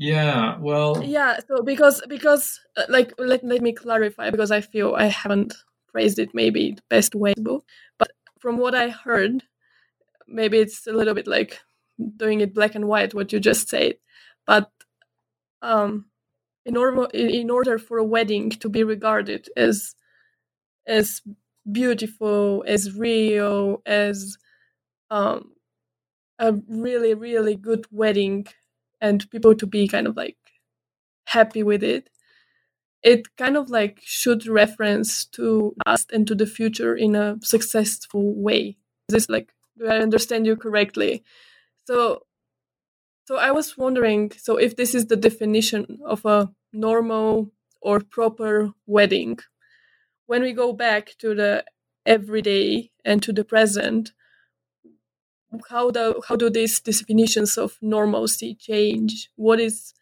[0.00, 4.94] Yeah well yeah so because because uh, like let, let me clarify because i feel
[4.94, 5.52] i haven't
[5.92, 7.34] phrased it maybe the best way
[7.98, 9.42] but from what i heard
[10.28, 11.60] maybe it's a little bit like
[12.16, 13.94] doing it black and white what you just said
[14.46, 14.70] but
[15.62, 16.06] um
[16.66, 19.94] in order in order for a wedding to be regarded as
[20.86, 21.22] as
[21.70, 24.36] beautiful as real as
[25.10, 25.52] um
[26.38, 28.46] a really really good wedding
[29.00, 30.36] and people to be kind of like
[31.26, 32.10] happy with it
[33.02, 38.34] it kind of like should reference to us and to the future in a successful
[38.34, 38.76] way.
[39.12, 41.24] Is like do I understand you correctly?
[41.86, 42.22] So
[43.24, 48.72] so I was wondering, so if this is the definition of a normal or proper
[48.86, 49.38] wedding,
[50.26, 51.64] when we go back to the
[52.04, 54.12] everyday and to the present,
[55.68, 59.30] how do how do these definitions of normalcy change?
[59.36, 59.94] What is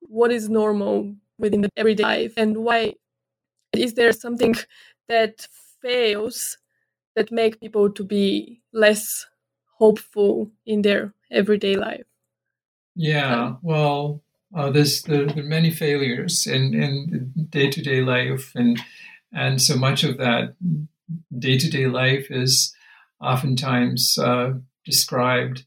[0.00, 2.34] what is normal within the everyday life?
[2.36, 2.94] And why
[3.72, 4.54] is there something
[5.08, 5.46] that
[5.80, 6.58] fails
[7.14, 9.26] that make people to be less
[9.78, 12.06] hopeful in their everyday life?
[12.94, 14.22] Yeah um, well
[14.54, 18.80] Uh, there's there, there, are many failures in in day to day life, and
[19.32, 20.54] and so much of that
[21.38, 22.74] day to day life is
[23.20, 24.52] oftentimes uh,
[24.84, 25.64] described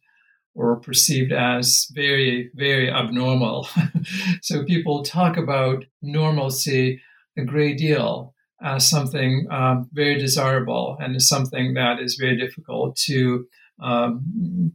[0.59, 3.67] or perceived as very very abnormal.
[4.41, 7.01] so people talk about normalcy
[7.37, 13.45] a great deal as something um, very desirable and something that is very difficult to
[13.81, 14.73] um.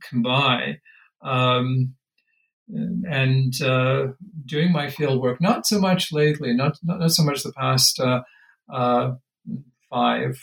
[1.23, 1.95] Um,
[2.69, 4.07] and uh,
[4.47, 8.01] doing my field work, not so much lately, not not, not so much the past
[8.01, 8.23] uh,
[8.73, 9.13] uh,
[9.91, 10.41] five,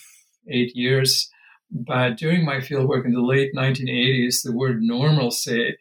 [0.47, 1.29] eight years,
[1.72, 5.78] but during my fieldwork in the late 1980s, the word normalcy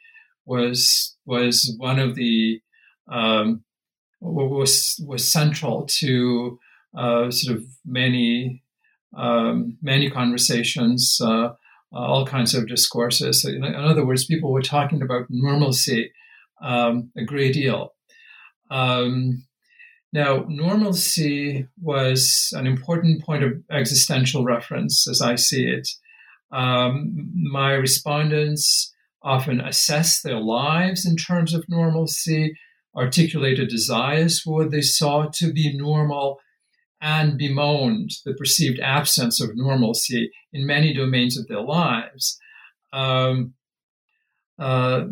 [0.46, 2.60] was was one of the
[3.10, 3.64] um,
[4.20, 6.58] was was central to
[6.96, 8.62] uh, sort of many
[9.16, 11.52] um, many conversations, uh, uh,
[11.92, 13.44] all kinds of discourses.
[13.44, 16.12] In, in, other words, people were talking about normalcy
[16.62, 17.94] um, a great deal.
[18.70, 19.44] Um,
[20.12, 25.88] now, normalcy was an important point of existential reference as I see it.
[26.50, 28.92] Um, my respondents
[29.22, 32.56] often assess their lives in terms of normalcy,
[32.96, 36.40] articulated desires for what they saw to be normal,
[37.00, 42.36] and bemoaned the perceived absence of normalcy in many domains of their lives.
[42.92, 43.54] Um,
[44.58, 45.04] uh,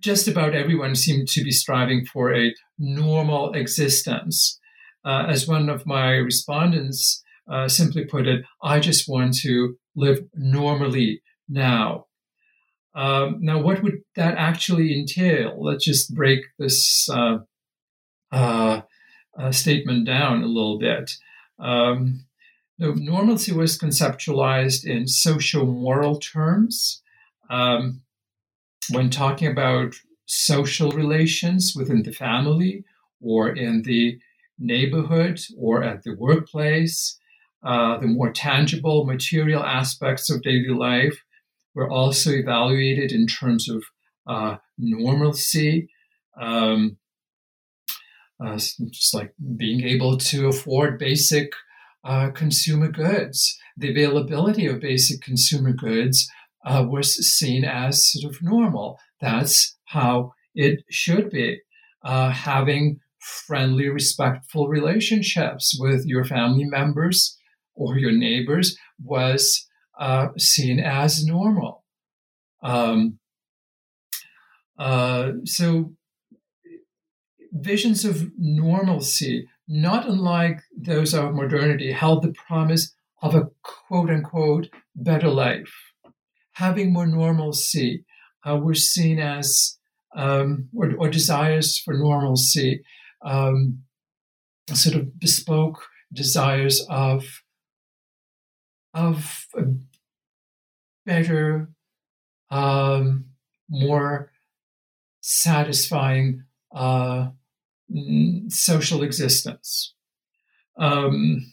[0.00, 4.58] just about everyone seemed to be striving for a normal existence.
[5.04, 10.20] Uh, as one of my respondents uh, simply put it, I just want to live
[10.34, 12.06] normally now.
[12.94, 15.56] Um, now, what would that actually entail?
[15.62, 17.38] Let's just break this uh,
[18.32, 18.82] uh,
[19.38, 21.12] uh, statement down a little bit.
[21.58, 22.24] Um,
[22.78, 27.02] normalcy was conceptualized in social moral terms.
[27.50, 28.02] Um,
[28.90, 29.94] when talking about
[30.26, 32.84] social relations within the family
[33.20, 34.18] or in the
[34.58, 37.18] neighborhood or at the workplace,
[37.64, 41.22] uh, the more tangible material aspects of daily life
[41.74, 43.84] were also evaluated in terms of
[44.26, 45.88] uh, normalcy.
[46.40, 46.98] Um,
[48.44, 51.52] uh, just like being able to afford basic
[52.04, 53.58] uh, consumer goods.
[53.76, 56.28] The availability of basic consumer goods
[56.68, 58.98] uh, was seen as sort of normal.
[59.20, 61.60] That's how it should be.
[62.04, 67.36] Uh, having friendly, respectful relationships with your family members
[67.74, 69.66] or your neighbors was
[69.98, 71.84] uh, seen as normal.
[72.62, 73.18] Um,
[74.78, 75.94] uh, so
[77.52, 84.68] visions of normalcy, not unlike those of modernity, held the promise of a quote unquote
[84.94, 85.87] better life.
[86.58, 88.04] Having more normalcy
[88.44, 89.78] uh, were seen as,
[90.16, 92.82] um, or, or, desires for normalcy,
[93.24, 93.82] um,
[94.72, 97.24] sort of bespoke desires of,
[98.92, 99.46] of
[101.06, 101.70] better,
[102.50, 103.26] um,
[103.70, 104.32] more
[105.20, 106.42] satisfying
[106.74, 107.28] uh,
[108.48, 109.94] social existence.
[110.76, 111.52] Um,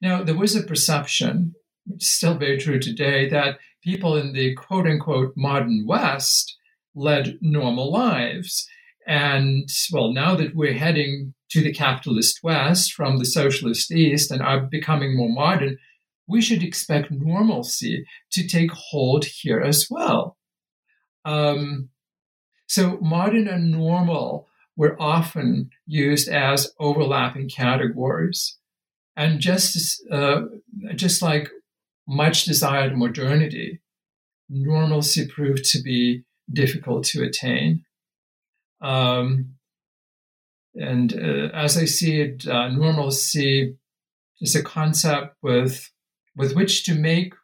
[0.00, 1.54] now, there was a perception,
[1.86, 6.56] which is still very true today, that people in the quote unquote modern West
[6.94, 8.66] led normal lives.
[9.06, 14.40] And well, now that we're heading to the capitalist West from the socialist East and
[14.40, 15.76] are becoming more modern,
[16.26, 20.36] we should expect normalcy to take hold here as well.
[21.24, 21.90] Um,
[22.66, 28.56] so, modern and normal were often used as overlapping categories.
[29.14, 30.42] And just, uh,
[30.94, 31.50] just like
[32.12, 33.80] much desired modernity,
[34.48, 37.84] normalcy proved to be difficult to attain.
[38.80, 39.54] Um,
[40.74, 43.76] and uh, as I see it, uh, normalcy
[44.40, 45.90] is a concept with,
[46.36, 47.34] with which to make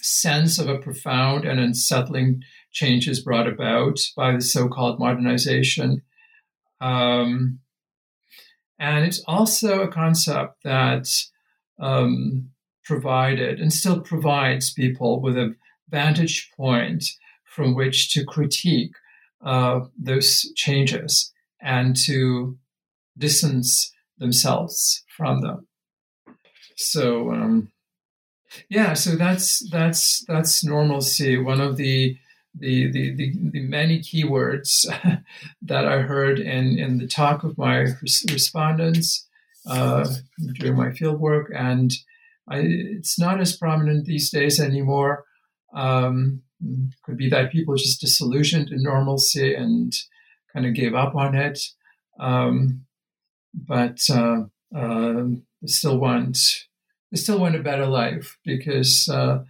[0.00, 6.02] sense of a profound and unsettling changes brought about by the so called modernization
[6.80, 7.60] um,
[8.78, 11.08] and it's also a concept that
[11.80, 12.50] um,
[12.86, 15.54] provided and still provides people with a
[15.90, 17.04] vantage point
[17.44, 18.94] from which to critique
[19.44, 22.56] uh, those changes and to
[23.18, 25.66] distance themselves from them.
[26.76, 27.72] So um,
[28.68, 31.38] yeah, so that's that's that's normalcy.
[31.38, 32.16] One of the
[32.58, 34.86] the, the, the, the, many keywords
[35.62, 37.88] that I heard in, in the talk of my
[38.30, 39.26] respondents
[39.68, 40.06] uh,
[40.54, 41.54] during my fieldwork.
[41.54, 41.92] And
[42.48, 45.24] I, it's not as prominent these days anymore.
[45.74, 46.42] Um,
[47.04, 49.92] could be that people just disillusioned in normalcy and
[50.52, 51.60] kind of gave up on it.
[52.18, 52.86] Um,
[53.54, 54.44] but uh,
[54.74, 55.24] uh,
[55.66, 56.38] still want
[57.10, 59.44] they still want a better life because uh,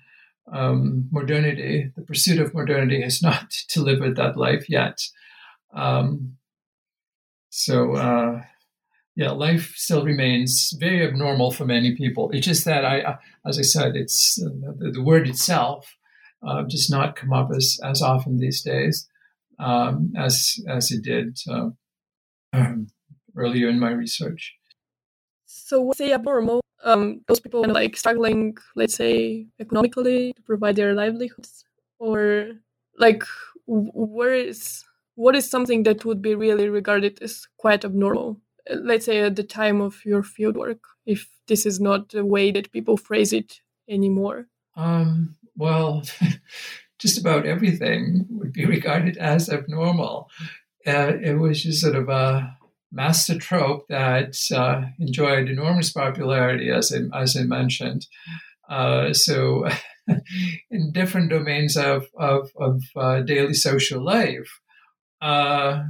[0.52, 5.00] um, modernity, the pursuit of modernity, has not delivered that life yet.
[5.74, 6.36] Um,
[7.50, 8.42] so uh,
[9.16, 12.30] yeah, life still remains very abnormal for many people.
[12.32, 15.96] It's just that I, as I said, it's the, the, word itself
[16.46, 19.08] uh, does not come up as, as often these days
[19.58, 21.70] um, as as it did uh,
[22.52, 22.88] um,
[23.36, 24.54] earlier in my research.
[25.46, 30.94] So, say abnormal, um, those people are like struggling, let's say, economically to provide their
[30.94, 31.64] livelihoods,
[31.98, 32.52] or
[32.98, 33.24] like,
[33.66, 38.40] where is what is something that would be really regarded as quite abnormal?
[38.70, 42.72] Let's say at the time of your fieldwork, if this is not the way that
[42.72, 44.48] people phrase it anymore.
[44.76, 46.02] Um, well,
[46.98, 50.28] just about everything would be regarded as abnormal.
[50.86, 52.56] Uh, it was just sort of a
[52.92, 58.06] master trope that uh, enjoyed enormous popularity, as I, as I mentioned.
[58.68, 59.66] Uh, so,
[60.70, 64.60] in different domains of, of, of uh, daily social life,
[65.20, 65.82] uh,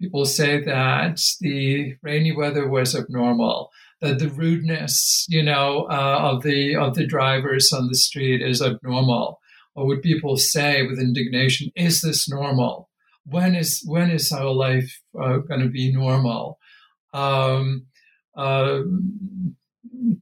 [0.00, 3.70] people say that the rainy weather was abnormal,
[4.00, 8.62] that the rudeness, you know, uh, of the of the drivers on the street is
[8.62, 9.40] abnormal.
[9.74, 12.88] Or would people say with indignation, "Is this normal?"
[13.26, 16.58] when is when is our life uh, going to be normal?
[17.12, 17.86] Um,
[18.36, 18.80] uh,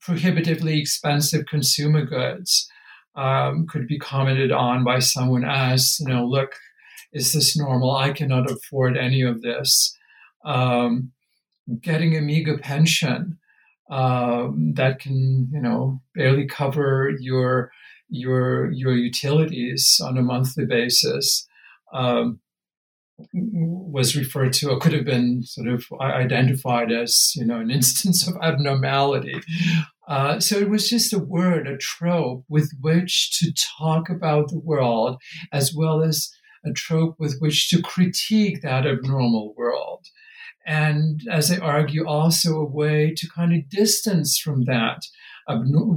[0.01, 2.69] prohibitively expensive consumer goods
[3.15, 6.55] um, could be commented on by someone as, you know, look,
[7.15, 7.93] is this normal?
[7.93, 9.97] I cannot afford any of this.
[10.45, 11.13] Um,
[11.81, 13.39] getting a meager pension
[13.91, 17.71] um, that can, you know, barely cover your
[18.09, 21.47] your your utilities on a monthly basis.
[21.93, 22.41] Um,
[23.33, 28.27] was referred to or could have been sort of identified as you know an instance
[28.27, 29.41] of abnormality
[30.09, 34.59] uh, so it was just a word a trope with which to talk about the
[34.59, 36.33] world as well as
[36.65, 40.07] a trope with which to critique that abnormal world
[40.67, 45.03] and as i argue also a way to kind of distance from that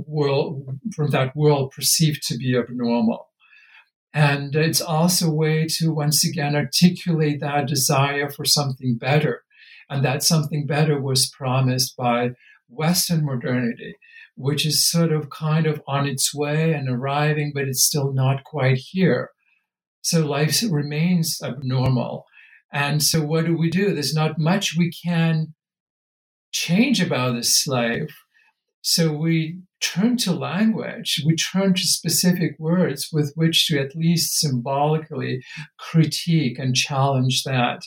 [0.07, 3.27] world from that world perceived to be abnormal
[4.17, 9.43] and it's also a way to once again articulate that desire for something better.
[9.91, 12.31] And that something better was promised by
[12.67, 13.95] Western modernity,
[14.35, 18.43] which is sort of kind of on its way and arriving, but it's still not
[18.43, 19.29] quite here.
[20.07, 22.23] So life remains abnormal.
[22.71, 23.93] And so what do we do?
[23.93, 25.53] There's not much we can
[26.53, 28.07] change about the slave.
[28.81, 34.39] So we turn to language, we turn to specific words with which to at least
[34.39, 35.43] symbolically
[35.77, 37.81] critique and challenge that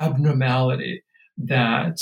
[0.00, 1.02] abnormality
[1.36, 1.96] that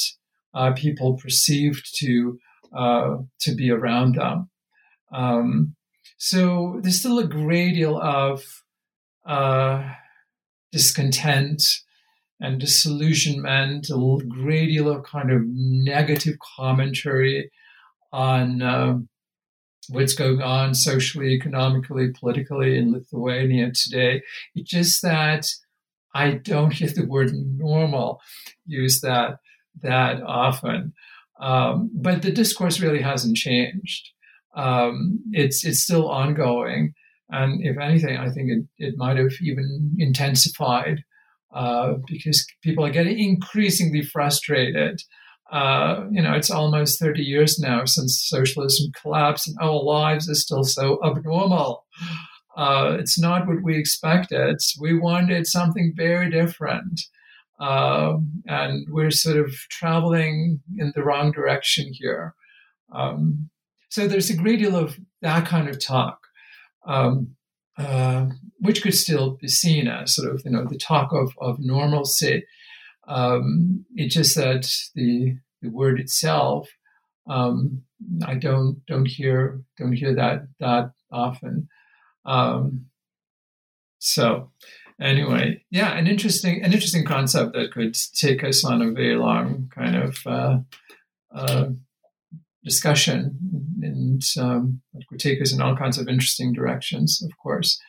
[0.53, 2.39] uh, people perceived to
[2.77, 4.51] uh, to be around them.
[5.15, 5.77] Um,
[6.19, 8.45] so there's still a great deal of
[9.25, 9.93] uh,
[10.73, 11.63] discontent
[12.41, 17.51] and disillusionment, a great deal of kind of negative commentary
[18.13, 19.09] on um,
[19.89, 24.23] what's going on socially, economically, politically in Lithuania today.
[24.55, 25.47] It's just that
[26.15, 28.21] I don't hear the word normal
[28.67, 29.39] used that
[29.83, 30.93] that often.
[31.41, 34.11] Um, but the discourse really hasn't changed.
[34.55, 36.95] Um, it's it's still ongoing,
[37.33, 41.03] and if anything, I think it, it might have even intensified
[41.55, 45.01] uh, because people are getting increasingly frustrated
[45.53, 50.35] uh, you know, it's almost 30 years now since socialism collapsed, and our lives are
[50.35, 51.85] still so abnormal.
[52.57, 54.59] Uh, it's not what we expected.
[54.81, 57.03] We wanted something very different.
[57.61, 58.15] Uh,
[58.47, 62.35] and we're sort of traveling in the wrong direction here.
[62.95, 63.51] Um,
[63.91, 66.22] so there's a great deal of that kind of talk,
[66.87, 67.37] um,
[67.79, 68.27] uh,
[68.61, 72.45] which could still be seen as sort of, you know, the talk of, of normalcy.
[73.09, 76.69] Um, it's just that the the word itself,
[77.29, 77.83] um,
[78.25, 81.69] I don't don't hear don't hear that that often.
[82.25, 82.87] Um,
[83.99, 84.51] so
[85.01, 89.71] anyway, yeah, an interesting an interesting concept that could take us on a very long
[89.75, 90.59] kind of uh,
[91.35, 91.67] uh,
[92.65, 93.37] discussion
[93.83, 97.23] and um, it take us in all kinds of interesting directions.
[97.23, 97.81] Of course,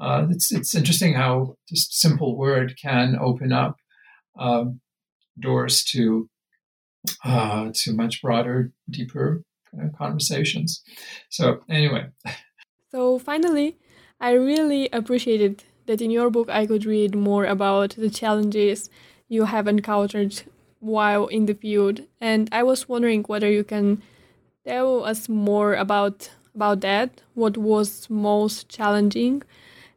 [0.00, 3.76] uh, it's it's interesting how just simple word can open up
[4.38, 4.80] um,
[5.38, 6.28] doors to
[7.24, 9.42] uh, to much broader, deeper
[9.76, 10.82] uh, conversations.
[11.30, 12.08] So anyway.
[12.90, 13.76] So finally,
[14.20, 18.90] I really appreciated that in your book I could read more about the challenges
[19.28, 20.42] you have encountered
[20.80, 22.02] while in the field.
[22.20, 24.02] And I was wondering whether you can
[24.68, 29.42] tell us more about about that, what was most challenging,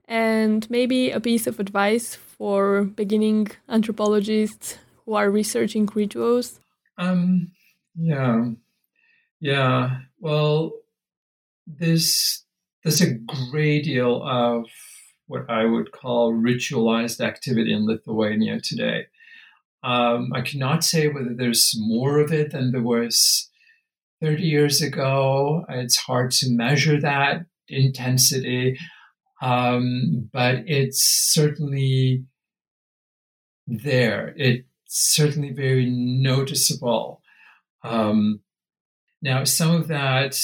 [0.07, 6.59] and maybe a piece of advice for beginning anthropologists who are researching rituals.
[6.97, 7.51] Um,
[7.95, 8.51] yeah,
[9.39, 9.97] yeah.
[10.19, 10.71] Well,
[11.67, 12.45] there's
[12.83, 13.15] there's a
[13.51, 14.65] great deal of
[15.27, 19.07] what I would call ritualized activity in Lithuania today.
[19.83, 23.50] Um, I cannot say whether there's more of it than there was
[24.21, 25.65] 30 years ago.
[25.69, 28.77] It's hard to measure that intensity,
[29.41, 32.25] um, but it's certainly
[33.67, 34.33] there.
[34.37, 37.21] It's certainly very noticeable.
[37.83, 38.41] Um,
[39.21, 40.35] now, some of that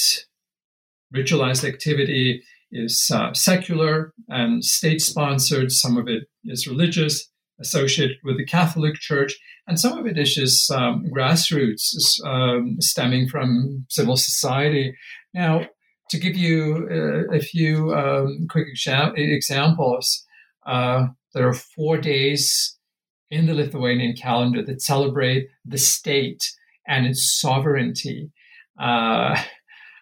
[1.14, 8.36] ritualized activity is uh, secular and state sponsored, some of it is religious, associated with
[8.36, 9.38] the Catholic Church,
[9.68, 11.94] and some of it is just um, grassroots,
[12.24, 14.96] um, stemming from civil society.
[15.34, 15.66] Now,
[16.08, 20.24] to give you uh, a few um, quick exa- examples,
[20.66, 22.78] uh, there are four days
[23.30, 26.50] in the Lithuanian calendar that celebrate the state
[26.86, 28.30] and its sovereignty.
[28.80, 29.38] Uh,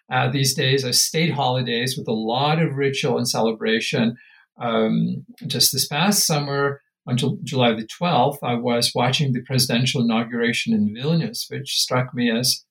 [0.09, 4.15] uh, these days are state holidays with a lot of ritual and celebration.
[4.61, 10.73] Um, just this past summer, on July the 12th, I was watching the presidential inauguration
[10.73, 12.65] in Vilnius, which struck me as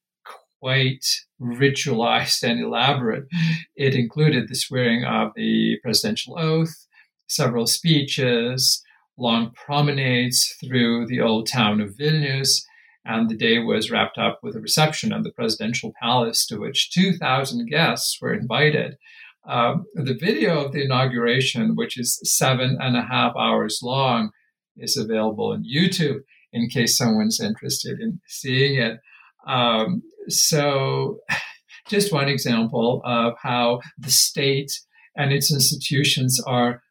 [0.60, 1.06] quite
[1.40, 3.24] ritualized and elaborate.
[3.76, 6.86] It included the swearing of the presidential oath,
[7.28, 8.82] several speeches,
[9.18, 12.62] long promenades through the old town of Vilnius,
[13.06, 16.90] and the day was wrapped up with a reception at the presidential palace to which
[16.90, 18.96] 2,000 guests were invited.
[19.48, 24.30] Um, the video of the inauguration, which is seven and a half hours long,
[24.76, 26.20] is available on YouTube
[26.52, 28.98] in case someone's interested in seeing it.
[29.46, 31.20] Um, so,
[31.88, 34.72] just one example of how the state
[35.16, 36.82] and its institutions are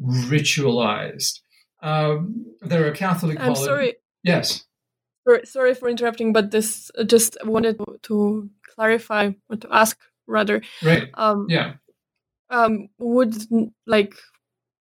[0.00, 1.40] ritualized.
[1.82, 3.40] Um, there are Catholic.
[3.40, 3.94] I'm sorry.
[4.22, 4.64] Yes.
[5.44, 9.96] Sorry for interrupting, but this uh, just wanted to clarify or to ask
[10.26, 10.62] rather.
[10.82, 11.08] Right.
[11.14, 11.74] Um, yeah.
[12.52, 13.34] Um, would
[13.86, 14.14] like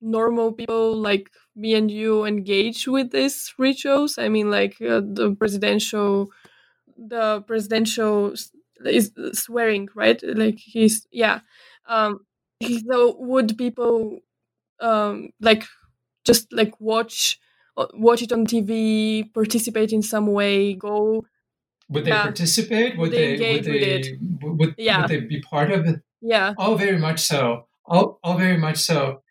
[0.02, 4.18] normal people like me and you engage with these rituals?
[4.18, 6.30] I mean, like uh, the presidential,
[6.98, 8.34] the presidential
[8.86, 10.22] is swearing, right?
[10.24, 11.40] Like he's yeah.
[11.88, 12.26] Um,
[12.88, 14.20] so would people
[14.80, 15.64] um like
[16.26, 17.40] just like watch
[17.78, 21.24] uh, watch it on TV, participate in some way, go.
[21.90, 22.98] Would they participate?
[22.98, 25.02] Would, would they, they would they, would, yeah.
[25.02, 26.02] would they be part of it?
[26.22, 26.54] Yeah.
[26.58, 27.68] Oh, very much so.
[27.90, 29.22] Oh, oh, very much so.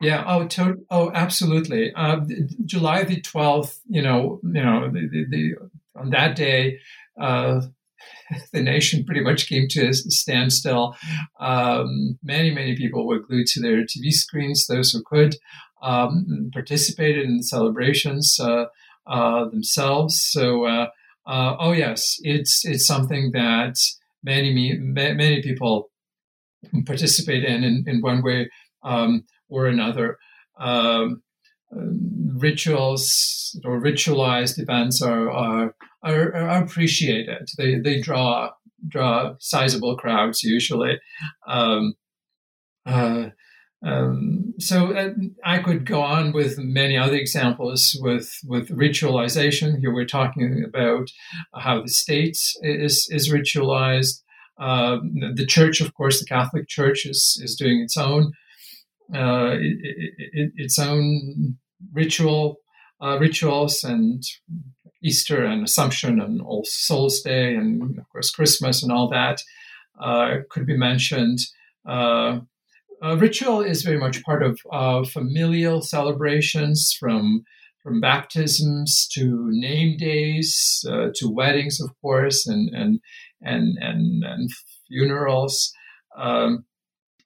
[0.00, 0.24] Yeah.
[0.26, 1.92] Oh, to- oh, absolutely.
[1.94, 2.20] Uh,
[2.64, 3.80] July the twelfth.
[3.88, 5.54] You know, you know, the, the, the
[6.00, 6.78] on that day,
[7.20, 7.60] uh,
[8.52, 10.96] the nation pretty much came to a standstill.
[11.38, 14.66] Um, many, many people were glued to their TV screens.
[14.66, 15.36] Those who could
[15.82, 18.66] um, participated in the celebrations uh,
[19.06, 20.22] uh, themselves.
[20.22, 20.86] So, uh,
[21.26, 23.76] oh yes, it's it's something that
[24.22, 25.89] many many people
[26.86, 28.50] participate in in, in one way
[28.82, 30.18] um, or another.
[30.58, 31.22] Um,
[31.72, 37.48] rituals or ritualized events are, are are, are appreciated.
[37.56, 38.50] They they draw
[38.88, 40.98] draw sizable crowds usually.
[41.46, 41.94] Um,
[42.86, 43.26] uh,
[43.82, 49.78] um, so I could go on with many other examples with with ritualization.
[49.78, 51.10] Here we're talking about
[51.54, 54.22] how the state is is ritualized.
[54.60, 54.98] Uh,
[55.34, 58.32] the church, of course, the Catholic Church is is doing its own
[59.14, 59.78] uh, it,
[60.32, 61.56] it, its own
[61.92, 62.58] ritual
[63.02, 64.22] uh, rituals and
[65.02, 69.40] Easter and Assumption and All Souls Day and of course Christmas and all that
[70.50, 71.38] could be mentioned.
[73.02, 77.44] Uh, ritual is very much part of uh, familial celebrations from
[77.82, 83.00] from baptisms to name days uh, to weddings, of course, and and
[83.42, 84.50] and and, and
[84.88, 85.72] funerals.
[86.16, 86.64] Um,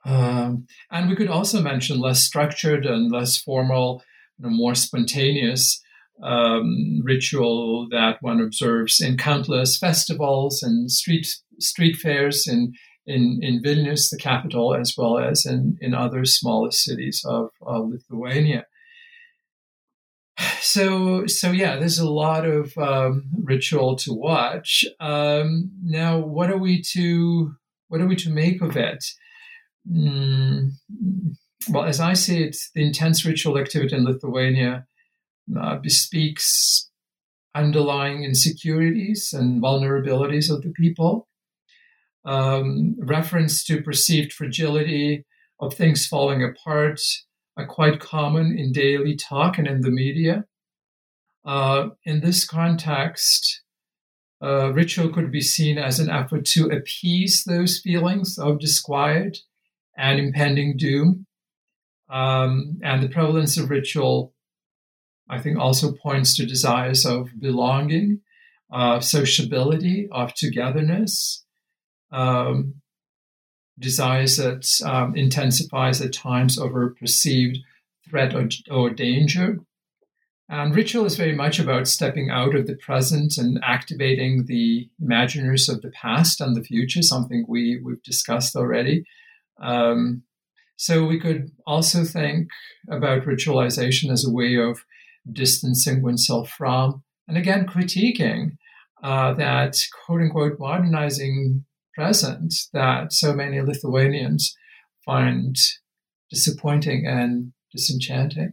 [0.05, 4.03] um, and we could also mention less structured and less formal,
[4.39, 5.83] you know, more spontaneous
[6.23, 11.27] um, ritual that one observes in countless festivals and street
[11.59, 12.75] street fairs in
[13.07, 17.91] in, in Vilnius, the capital, as well as in, in other smaller cities of, of
[17.91, 18.65] Lithuania.
[20.65, 24.83] So, so yeah, there's a lot of um, ritual to watch.
[24.99, 27.55] Um, now, what are we to
[27.89, 29.05] what are we to make of it?
[29.87, 30.71] Mm,
[31.69, 34.87] well, as I see it, the intense ritual activity in Lithuania
[35.55, 36.91] uh, bespeaks
[37.55, 41.29] underlying insecurities and vulnerabilities of the people.
[42.25, 45.27] Um, reference to perceived fragility
[45.61, 47.03] of things falling apart
[47.59, 50.47] are quite common in daily talk and in the media.
[51.45, 53.63] Uh, in this context,
[54.43, 59.39] uh, ritual could be seen as an effort to appease those feelings of disquiet
[59.97, 61.27] and impending doom.
[62.11, 64.35] Um, and the prevalence of ritual,
[65.29, 68.21] I think, also points to desires of belonging,
[68.71, 71.45] of sociability, of togetherness,
[72.13, 72.75] um,
[73.79, 77.59] desires that um, intensifies at times over perceived
[78.09, 79.59] threat or, or danger.
[80.49, 85.69] And ritual is very much about stepping out of the present and activating the imaginaries
[85.73, 89.05] of the past and the future, something we, we've discussed already.
[89.61, 90.23] Um,
[90.77, 92.49] so we could also think
[92.91, 94.85] about ritualization as a way of
[95.33, 98.59] distancing oneself from, and again, critiquing
[99.03, 101.65] uh, that quote unquote modernizing
[101.95, 104.57] present that so many Lithuanians
[105.05, 105.57] find
[106.31, 108.53] disappointing and disenchanting.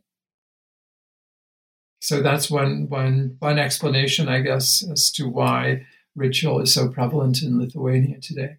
[2.02, 5.86] So that's one, one, one explanation, I guess, as to why
[6.16, 8.58] ritual is so prevalent in Lithuania today.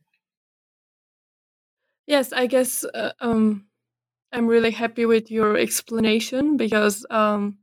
[2.07, 3.67] Yes, I guess uh, um,
[4.33, 7.59] I'm really happy with your explanation because um,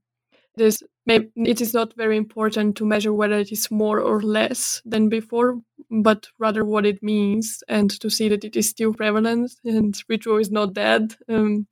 [0.55, 5.09] this it is not very important to measure whether it is more or less than
[5.09, 5.59] before,
[5.89, 10.37] but rather what it means, and to see that it is still prevalent and ritual
[10.37, 11.15] is not dead.
[11.27, 11.67] Um,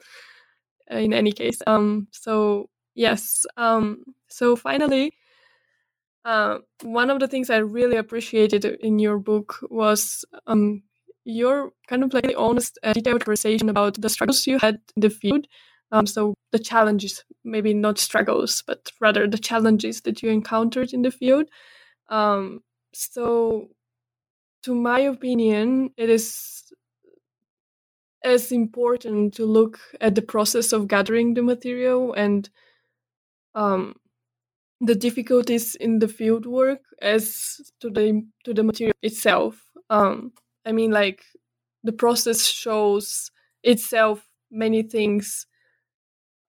[0.89, 3.45] in any case, um, so yes.
[3.55, 5.13] Um, so finally,
[6.25, 10.83] uh, one of the things I really appreciated in your book was um,
[11.23, 15.09] your kind of like honest and detailed conversation about the struggles you had in the
[15.09, 15.47] field.
[15.91, 21.01] Um, so the challenges, maybe not struggles, but rather the challenges that you encountered in
[21.01, 21.47] the field.
[22.09, 22.61] Um,
[22.93, 23.69] so,
[24.63, 26.73] to my opinion, it is
[28.23, 32.49] as important to look at the process of gathering the material and
[33.57, 33.95] um,
[34.79, 39.59] the difficulties in the field work as to the to the material itself.
[39.89, 40.31] Um,
[40.65, 41.23] I mean, like
[41.83, 43.31] the process shows
[43.63, 45.47] itself many things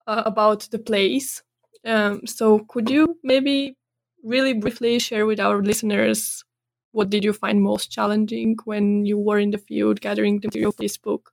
[0.05, 1.41] uh, about the place.
[1.85, 3.77] Um, so, could you maybe
[4.23, 6.43] really briefly share with our listeners
[6.91, 10.71] what did you find most challenging when you were in the field gathering the material
[10.71, 11.31] for this book?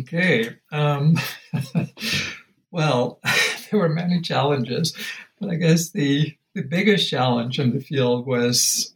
[0.00, 0.56] Okay.
[0.72, 1.16] Um,
[2.70, 3.20] well,
[3.72, 4.94] there were many challenges,
[5.40, 8.94] but I guess the the biggest challenge in the field was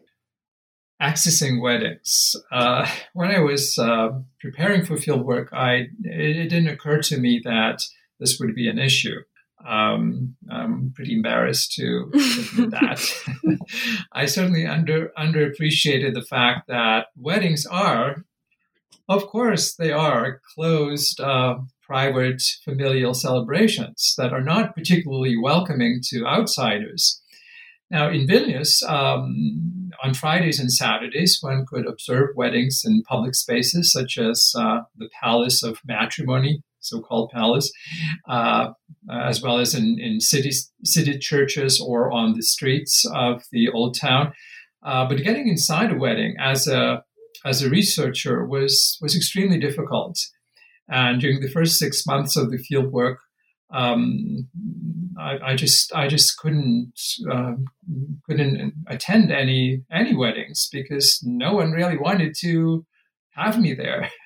[1.01, 2.37] accessing weddings.
[2.53, 4.11] Uh, when I was uh,
[4.41, 7.83] preparing for fieldwork, I it, it, didn't occur to me that
[8.21, 9.21] this would be an issue.
[9.67, 13.59] Um, I'm pretty embarrassed to admit that.
[14.13, 18.25] I certainly under underappreciated the fact that weddings are,
[19.09, 26.27] of course, they are closed, uh, private, familial celebrations that are not particularly welcoming to
[26.27, 27.23] outsiders.
[27.91, 33.93] Now, in Vilnius, um, on Fridays and Saturdays, one could observe weddings in public spaces
[33.93, 37.73] such as uh, the Palace of Matrimony, so called palace,
[38.29, 38.73] uh,
[39.11, 40.51] as well as in, in city,
[40.85, 44.33] city churches or on the streets of the old town.
[44.83, 47.05] Uh, but getting inside a wedding as a,
[47.45, 50.19] as a researcher was, was extremely difficult.
[50.89, 53.19] And during the first six months of the field work,
[53.73, 54.49] um,
[55.19, 56.93] I, I, just I just couldn't
[57.31, 57.55] uh,
[58.29, 62.87] couldn't attend any any weddings because no one really wanted to
[63.31, 64.11] have me there.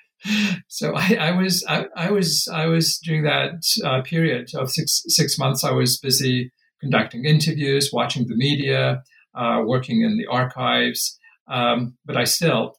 [0.67, 5.01] So I, I was I, I, was I was during that uh, period of six
[5.07, 9.01] six months I was busy conducting interviews, watching the media,
[9.33, 12.75] uh, working in the archives, um, but I still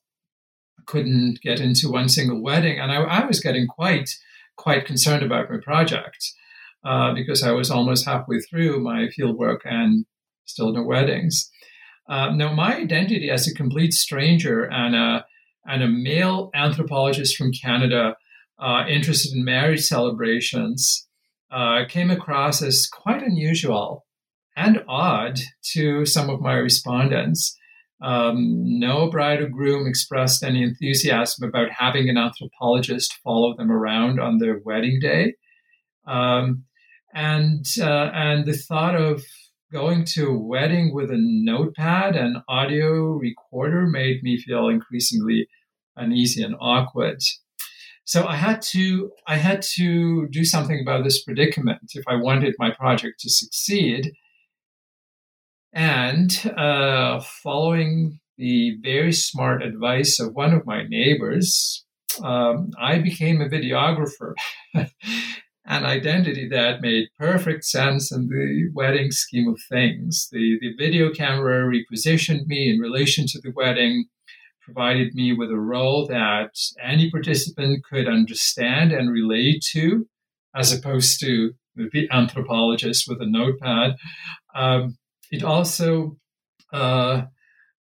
[0.87, 4.11] couldn't get into one single wedding, and I, I was getting quite
[4.57, 6.33] quite concerned about my project
[6.85, 10.05] uh, because I was almost halfway through my fieldwork and
[10.45, 11.51] still no weddings.
[12.09, 15.25] Uh, now, my identity as a complete stranger and a,
[15.65, 18.17] and a male anthropologist from Canada
[18.59, 21.09] uh, interested in marriage celebrations
[21.51, 24.05] uh, came across as quite unusual
[24.57, 25.39] and odd
[25.73, 27.57] to some of my respondents.
[28.03, 34.19] Um, no bride or groom expressed any enthusiasm about having an anthropologist follow them around
[34.19, 35.35] on their wedding day.
[36.07, 36.65] Um,
[37.15, 39.23] and uh, and the thought of
[39.73, 45.49] going to a wedding with a notepad and audio recorder made me feel increasingly
[45.97, 47.23] uneasy and awkward.
[48.05, 52.55] so I had to I had to do something about this predicament if I wanted
[52.59, 54.13] my project to succeed.
[55.73, 61.85] And uh, following the very smart advice of one of my neighbors,
[62.23, 64.35] um, I became a videographer.
[65.65, 70.29] an identity that made perfect sense in the wedding scheme of things.
[70.33, 74.07] The, the video camera repositioned me in relation to the wedding
[74.61, 76.51] provided me with a role that
[76.83, 80.07] any participant could understand and relate to,
[80.55, 83.97] as opposed to the anthropologist with a notepad.
[84.55, 84.99] Um,
[85.33, 86.19] it also,
[86.73, 87.23] uh,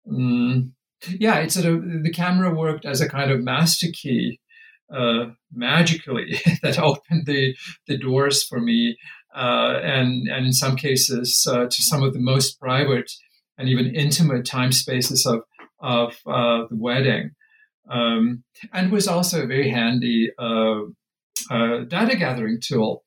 [0.10, 0.74] um,
[1.20, 4.39] yeah, it sort of the camera worked as a kind of master key,
[4.91, 7.56] uh, magically that opened the
[7.88, 8.97] the doors for me,
[9.36, 13.12] uh, and and in some cases uh, to some of the most private
[13.58, 15.41] and even intimate time spaces of
[15.82, 17.32] of uh, the wedding,
[17.89, 20.80] um, and was also a very handy uh,
[21.89, 23.04] data gathering tool.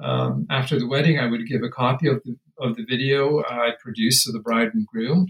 [0.00, 3.70] Um, after the wedding, I would give a copy of the of the video I
[3.80, 5.26] produced to the bride and groom,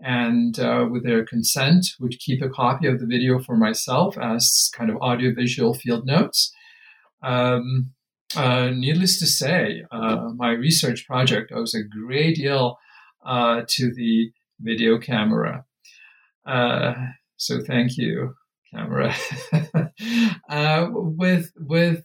[0.00, 4.70] and uh, with their consent, would keep a copy of the video for myself as
[4.74, 6.52] kind of audiovisual field notes.
[7.22, 7.92] Um,
[8.34, 12.78] uh, needless to say, uh, my research project owes a great deal
[13.24, 15.64] uh, to the video camera.
[16.44, 16.94] Uh,
[17.36, 18.34] so thank you,
[18.72, 19.14] camera.
[20.48, 22.04] uh, with with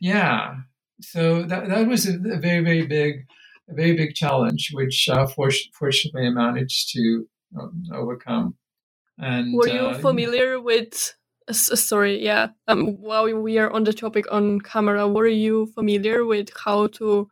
[0.00, 0.54] yeah,
[1.00, 3.26] so that that was a, a, very very big,
[3.68, 7.26] a very big challenge, which uh, for, fortunately I managed to
[7.58, 8.54] um, overcome.
[9.18, 11.14] And were you uh, familiar with?
[11.52, 12.48] sorry, yeah.
[12.68, 17.28] Um, while we are on the topic on camera, were you familiar with how to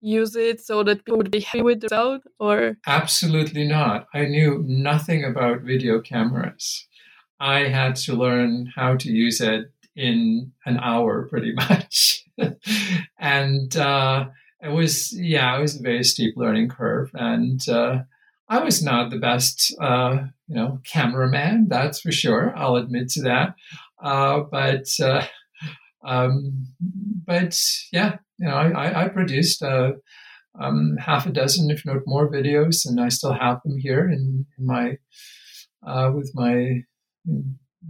[0.00, 4.24] use it so that people would be happy with the result or absolutely not i
[4.24, 6.86] knew nothing about video cameras
[7.38, 12.19] i had to learn how to use it in an hour pretty much
[13.18, 14.26] and uh,
[14.60, 17.98] it was yeah it was a very steep learning curve and uh,
[18.48, 20.18] i was not the best uh,
[20.48, 23.54] you know cameraman that's for sure i'll admit to that
[24.02, 25.24] uh, but uh,
[26.04, 26.66] um,
[27.26, 27.58] but
[27.92, 29.92] yeah you know, I, I produced uh,
[30.58, 34.46] um, half a dozen, if not more, videos, and I still have them here in,
[34.58, 34.96] in my
[36.10, 36.80] with my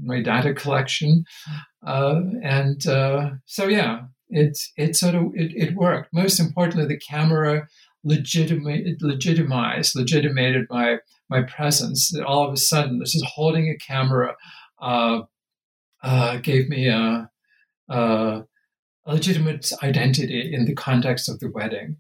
[0.03, 1.25] my data collection.
[1.87, 6.13] Uh, and uh, so, yeah, it it sort of it, it worked.
[6.13, 7.69] Most importantly, the camera
[8.03, 12.15] legitimate legitimized legitimated my my presence.
[12.27, 14.37] All of a sudden, this is holding a camera
[14.81, 15.23] uh,
[16.03, 17.31] uh, gave me a
[17.89, 18.45] a
[19.07, 21.97] legitimate identity in the context of the wedding.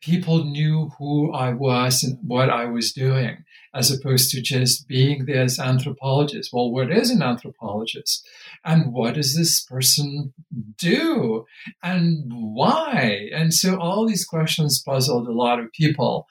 [0.00, 3.38] People knew who I was and what I was doing,
[3.76, 6.50] as opposed to just being there as anthropologist.
[6.52, 8.26] Well, what is an anthropologist?
[8.64, 10.32] And what does this person
[10.78, 11.44] do?
[11.82, 13.28] And why?
[13.34, 16.26] And so all these questions puzzled a lot of people.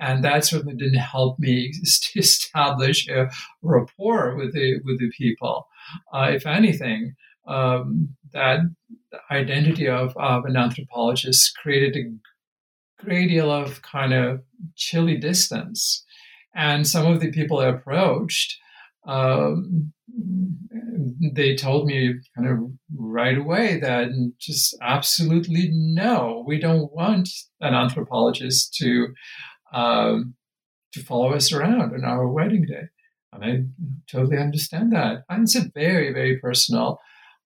[0.00, 1.72] And that certainly didn't help me
[2.16, 3.30] establish a
[3.62, 5.68] rapport with the, with the people.
[6.12, 7.14] Uh, if anything,
[7.46, 8.60] um, that
[9.30, 14.42] identity of, of an anthropologist created a great deal of kind of
[14.74, 16.04] chilly distance.
[16.58, 18.58] And some of the people I approached,
[19.06, 19.92] um,
[21.32, 22.58] they told me kind of
[22.96, 24.08] right away that
[24.40, 27.28] just absolutely no, we don't want
[27.60, 29.14] an anthropologist to
[29.72, 30.34] um,
[30.92, 32.88] to follow us around on our wedding day.
[33.32, 33.62] And I
[34.10, 35.22] totally understand that.
[35.28, 36.98] And it's a very, very personal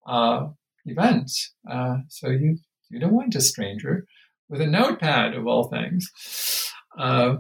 [0.07, 0.47] uh,
[0.87, 1.31] event.
[1.71, 2.57] Uh, so you
[2.89, 4.07] you don't want a stranger
[4.49, 6.11] with a notepad of all things
[6.99, 7.37] uh,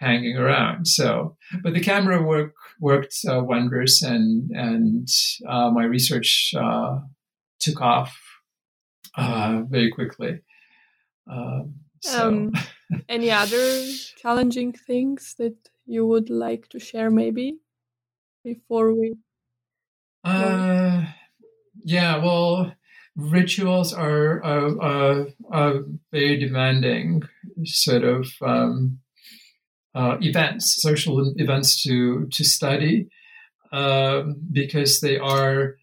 [0.00, 0.86] hanging around.
[0.88, 5.08] So, but the camera work worked uh, wonders, and and
[5.46, 6.98] uh, my research uh,
[7.60, 8.18] took off
[9.16, 10.40] uh, very quickly.
[11.30, 12.28] Um, so.
[12.28, 12.52] Um,
[13.08, 13.86] any other
[14.16, 15.54] challenging things that
[15.86, 17.58] you would like to share, maybe
[18.42, 19.14] before we?
[20.24, 21.04] Uh,
[21.84, 22.72] yeah, well,
[23.16, 24.40] rituals are,
[25.52, 27.22] a very demanding
[27.64, 28.99] sort of um,
[29.94, 33.08] uh, events, social events to to study
[33.72, 35.76] um, because they are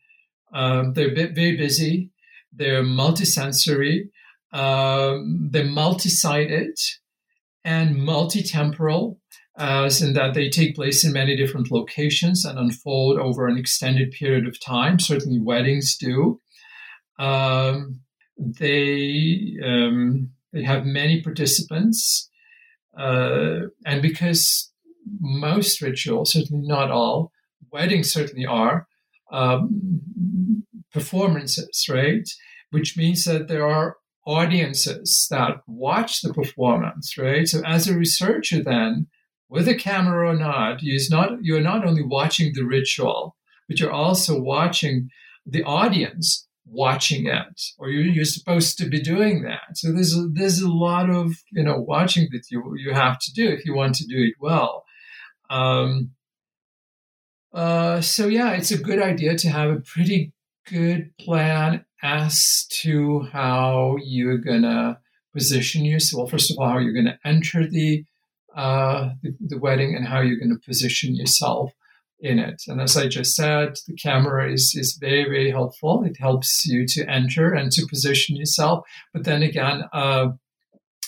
[0.54, 2.12] um, they're very busy,
[2.54, 4.10] they're multisensory,
[4.54, 6.78] um, they're multi-sited
[7.66, 9.20] and multi-temporal
[9.58, 14.12] as in that they take place in many different locations and unfold over an extended
[14.12, 15.00] period of time.
[15.00, 16.40] Certainly, weddings do.
[17.20, 18.02] Um,
[18.38, 19.56] they
[20.54, 22.30] they have many participants,
[22.98, 24.72] uh, and because
[25.20, 27.32] most rituals, certainly not all,
[27.72, 28.88] weddings certainly are,
[29.32, 32.28] um, performances, right?
[32.72, 37.48] Which means that there are audiences that watch the performance, right?
[37.48, 39.08] So as a researcher, then,
[39.50, 40.80] with a camera or not,
[41.10, 43.38] not you're not only watching the ritual,
[43.68, 45.10] but you're also watching
[45.46, 49.76] the audience watching it, or you're, you're supposed to be doing that.
[49.76, 53.34] So there's a, there's a lot of you know watching that you you have to
[53.34, 54.86] do if you want to do it well.
[55.50, 56.12] Um,
[57.54, 60.34] uh, so yeah, it's a good idea to have a pretty
[60.70, 65.00] good plan as to how you're gonna
[65.34, 66.32] position yourself.
[66.32, 68.06] First of all, how you're gonna enter the
[68.56, 71.74] uh, the, the, wedding and how you're gonna position yourself
[72.20, 72.64] in it.
[72.68, 76.04] And as I just said, the camera is is very very helpful.
[76.04, 78.86] It helps you to enter and to position yourself.
[79.14, 80.30] But then again, uh,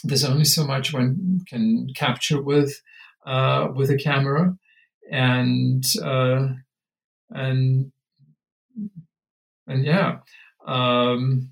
[0.03, 2.81] there's only so much one can capture with
[3.26, 4.56] uh, with a camera
[5.11, 6.48] and uh,
[7.31, 7.91] and
[9.68, 10.19] and yeah,
[10.68, 11.52] um,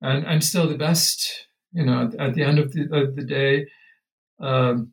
[0.00, 1.46] and and still the best.
[1.72, 3.66] You know, at the end of the, of the day,
[4.40, 4.92] um,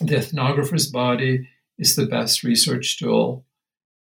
[0.00, 1.48] the ethnographer's body
[1.80, 3.44] is the best research tool,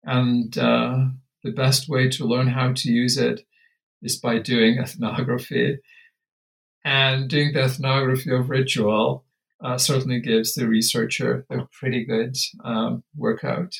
[0.04, 1.06] and uh,
[1.44, 3.42] the best way to learn how to use it
[4.04, 5.80] is by doing ethnography.
[6.86, 9.26] And doing the ethnography of ritual
[9.64, 13.76] uh, certainly gives the researcher a pretty good um, workout.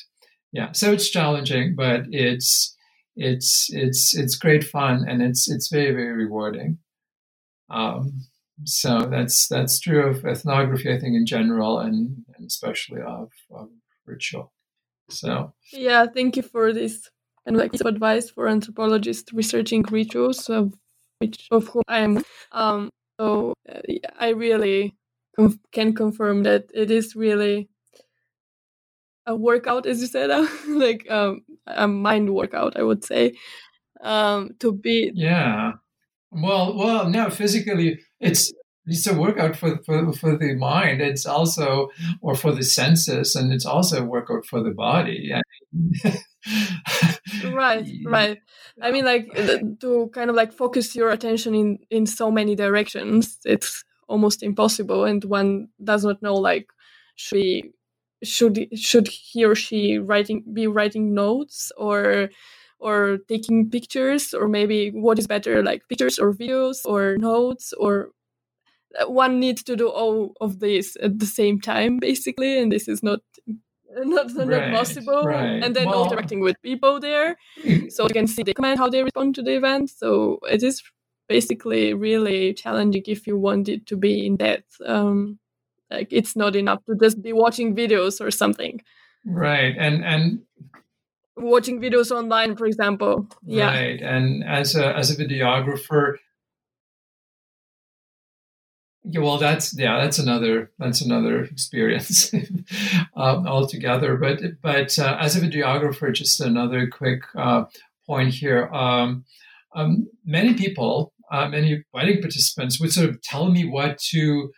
[0.52, 2.76] Yeah, so it's challenging, but it's
[3.16, 6.78] it's it's it's great fun and it's it's very very rewarding.
[7.70, 8.26] Um,
[8.64, 13.68] so that's that's true of ethnography, I think, in general, and, and especially of, of
[14.10, 14.52] ritual.
[15.08, 17.10] So yeah, thank you for this
[17.46, 20.74] and like piece of advice for anthropologists researching rituals, of
[21.18, 22.22] which of whom I am.
[22.52, 23.80] Um, so uh,
[24.18, 24.96] I really
[25.72, 27.68] can confirm that it is really
[29.26, 30.30] a workout, as you said,
[30.68, 33.34] like um, a mind workout, I would say,
[34.00, 35.12] um, to be.
[35.14, 35.72] Yeah.
[36.30, 38.52] Well, well, no, physically, it's
[38.90, 41.00] it's a workout for, for for the mind.
[41.00, 41.90] It's also
[42.20, 45.32] or for the senses, and it's also a workout for the body.
[47.52, 48.38] right, right.
[48.82, 49.32] I mean, like
[49.80, 53.38] to kind of like focus your attention in in so many directions.
[53.44, 56.68] It's almost impossible and one does not know like
[57.14, 57.72] should he,
[58.22, 62.28] should should he or she writing be writing notes or
[62.80, 68.08] or taking pictures or maybe what is better like pictures or videos or notes or
[68.08, 68.19] uh,
[69.06, 73.02] one needs to do all of this at the same time basically and this is
[73.02, 73.20] not
[73.92, 75.62] not, not right, possible right.
[75.62, 77.36] and then well, interacting with people there
[77.88, 80.82] so you can see the comment how they respond to the event so it is
[81.30, 84.80] basically really challenging if you want it to be in depth.
[84.84, 85.38] Um,
[85.88, 88.82] like it's not enough to just be watching videos or something.
[89.24, 90.40] Right, and and
[91.36, 93.28] watching videos online, for example.
[93.44, 93.68] Yeah.
[93.68, 96.16] Right, and as a as a videographer.
[99.02, 102.32] Yeah, well, that's yeah, that's another that's another experience
[103.16, 104.16] um, altogether.
[104.16, 107.64] But but uh, as a videographer, just another quick uh,
[108.06, 108.68] point here.
[108.68, 109.24] Um,
[109.74, 114.52] um, many people uh, many wedding participants would sort of tell me what to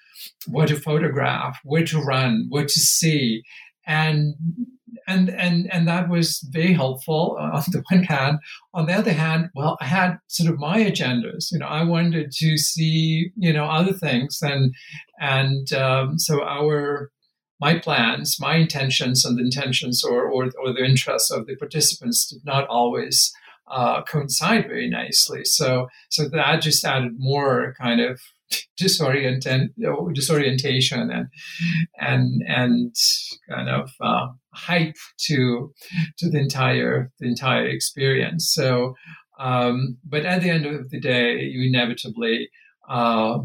[0.46, 3.42] what to photograph, where to run, what to see,
[3.86, 4.34] and
[5.06, 8.38] and and and that was very helpful on the one hand.
[8.74, 11.52] On the other hand, well, I had sort of my agendas.
[11.52, 14.74] You know, I wanted to see you know other things, and
[15.20, 17.10] and um, so our
[17.60, 22.26] my plans, my intentions, and the intentions or, or or the interests of the participants
[22.26, 23.32] did not always
[23.70, 25.44] uh, coincide very nicely.
[25.44, 28.20] So so that just added more kind of
[28.80, 29.44] disorient
[30.14, 31.28] disorientation and
[31.98, 32.94] and and
[33.48, 35.72] kind of uh, hype to
[36.18, 38.52] to the entire the entire experience.
[38.52, 38.94] So,
[39.38, 42.48] um, but at the end of the day, you inevitably
[42.88, 43.38] uh,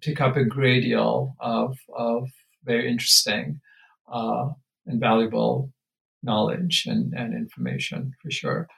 [0.00, 2.28] pick up a great deal of of
[2.64, 3.60] very interesting
[4.12, 4.48] uh,
[4.86, 5.72] and valuable
[6.22, 8.68] knowledge and, and information for sure.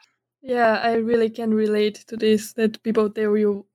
[0.43, 3.67] Yeah, I really can relate to this that people tell you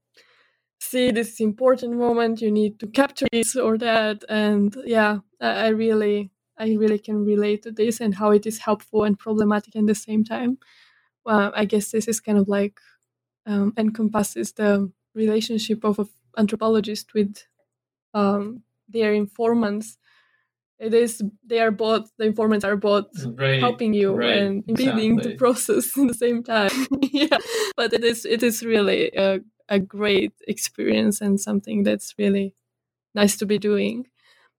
[0.79, 4.23] see this important moment, you need to capture this or that.
[4.29, 9.03] And yeah, I, really I really can relate to this and how it is helpful
[9.03, 10.57] and problematic at the same time.
[11.25, 12.79] Well, I guess this is kind of like
[13.45, 17.35] um, encompasses the relationship of an anthropologist with
[18.13, 19.97] um, their informants
[20.79, 23.07] it is they are both the informants are both
[23.37, 25.31] right, helping you right, and impeding exactly.
[25.31, 27.37] the process in the same time yeah
[27.75, 29.39] but it is it is really a,
[29.69, 32.53] a great experience and something that's really
[33.15, 34.05] nice to be doing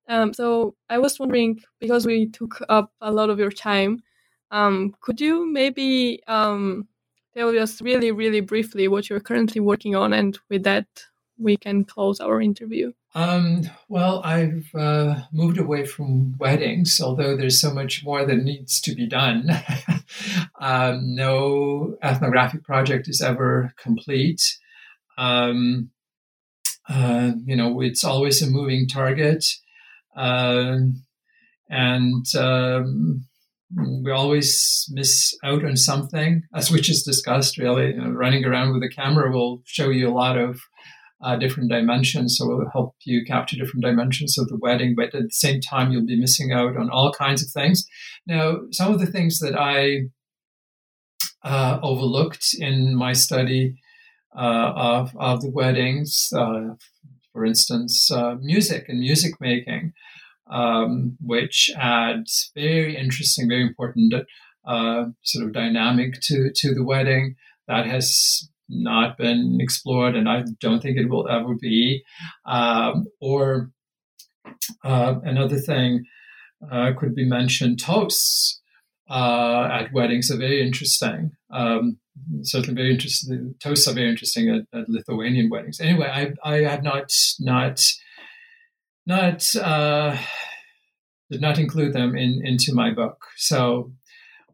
[0.09, 4.03] um, so i was wondering because we took up a lot of your time
[4.51, 6.89] um, could you maybe um,
[7.35, 10.87] tell us really, really briefly what you're currently working on, and with that,
[11.39, 12.93] we can close our interview.
[13.15, 18.81] Um, well, I've uh, moved away from weddings, although there's so much more that needs
[18.83, 19.51] to be done.
[20.61, 24.59] um, no ethnographic project is ever complete.
[25.21, 25.91] Um,
[26.89, 29.45] uh, you know, it's always a moving target.
[30.17, 30.79] Uh,
[31.69, 33.25] and um,
[34.03, 37.89] we always miss out on something, as we just discussed, really.
[37.89, 40.61] You know, running around with a camera will show you a lot of
[41.23, 42.37] uh, different dimensions.
[42.37, 45.61] So it will help you capture different dimensions of the wedding, but at the same
[45.61, 47.87] time, you'll be missing out on all kinds of things.
[48.27, 50.09] Now, some of the things that I
[51.45, 53.90] uh, overlooked in my study uh,
[54.33, 56.75] of, of the weddings, uh,
[57.33, 59.93] for instance, uh, music and music making,
[60.51, 64.15] um, which adds very interesting, very important
[64.67, 67.37] uh, sort of dynamic to, to the wedding
[67.69, 72.03] that has not been explored, and I don't think it will ever be.
[72.47, 73.71] Um, or
[74.85, 76.05] uh, another thing
[76.71, 78.61] uh, could be mentioned toasts
[79.09, 81.33] uh, at weddings are very interesting.
[81.53, 81.99] Um,
[82.43, 83.55] certainly very interesting.
[83.61, 85.81] Toasts are very interesting at, at, Lithuanian weddings.
[85.81, 87.83] Anyway, I, I have not not
[89.07, 90.17] not uh,
[91.31, 93.25] did not include them in into my book.
[93.37, 93.93] So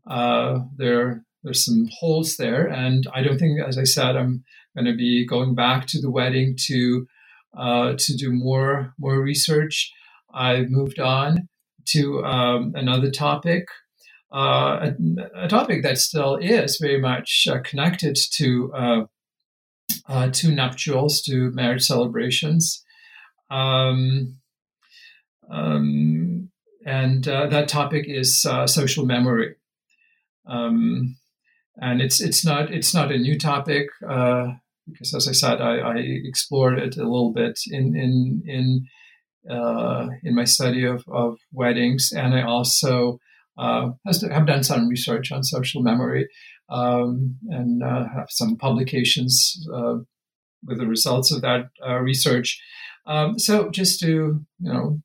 [0.09, 2.67] uh, there there's some holes there.
[2.67, 4.45] And I don't think, as I said, I'm
[4.77, 7.07] going to be going back to the wedding to
[7.57, 9.93] uh, to do more more research.
[10.35, 11.49] I've moved on
[11.91, 13.67] to um, another topic,
[14.39, 14.95] a,
[15.35, 19.05] a, topic that still is very much uh, connected to uh,
[20.09, 22.85] uh, to nuptials, to marriage celebrations.
[23.51, 24.39] Um,
[25.51, 26.51] um,
[26.85, 29.57] and uh, that topic is social memory.
[30.47, 31.17] Um,
[31.81, 34.53] and it's it's not it's not a new topic uh,
[34.87, 38.87] because, as I said, I, I, explored it a little bit in in in
[39.51, 43.19] uh, in my study of, of weddings, and I also
[43.59, 43.91] uh,
[44.31, 46.29] have done some research on social memory
[46.69, 49.97] um, and uh, have some publications uh,
[50.65, 52.61] with the results of that uh, research.
[53.07, 55.01] Um, so, just to you know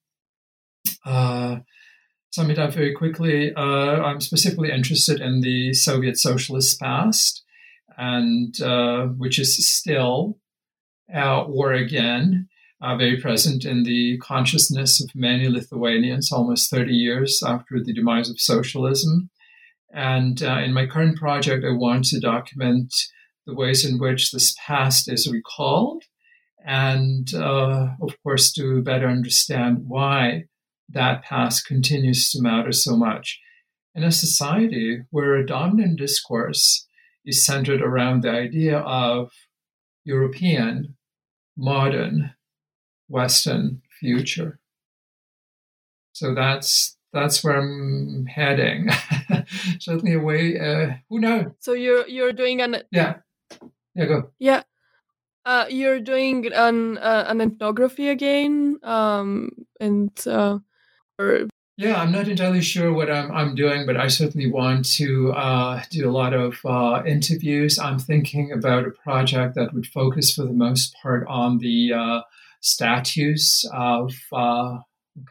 [2.31, 7.43] sum it up very quickly, uh, I'm specifically interested in the Soviet socialist past,
[7.97, 10.39] and uh, which is still,
[11.13, 12.47] uh, or again,
[12.81, 18.29] uh, very present in the consciousness of many Lithuanians almost 30 years after the demise
[18.29, 19.29] of socialism.
[19.93, 22.93] And uh, in my current project, I want to document
[23.45, 26.03] the ways in which this past is recalled,
[26.65, 30.45] and uh, of course, to better understand why
[30.89, 33.39] that past continues to matter so much.
[33.95, 36.87] In a society where a dominant discourse
[37.25, 39.31] is centered around the idea of
[40.05, 40.95] European,
[41.57, 42.33] modern,
[43.11, 44.59] Western future.
[46.13, 48.89] So that's that's where I'm heading.
[49.79, 50.59] Certainly a way.
[50.59, 51.51] Uh, who knows?
[51.59, 53.17] So you're you're doing an yeah
[53.95, 54.63] yeah go yeah.
[55.43, 60.59] Uh, you're doing an uh, an ethnography again, um, and uh,
[61.17, 61.47] or
[61.77, 65.81] yeah, I'm not entirely sure what I'm, I'm doing, but I certainly want to uh,
[65.89, 67.79] do a lot of uh, interviews.
[67.79, 72.21] I'm thinking about a project that would focus for the most part on the uh,
[72.61, 74.77] statues of uh,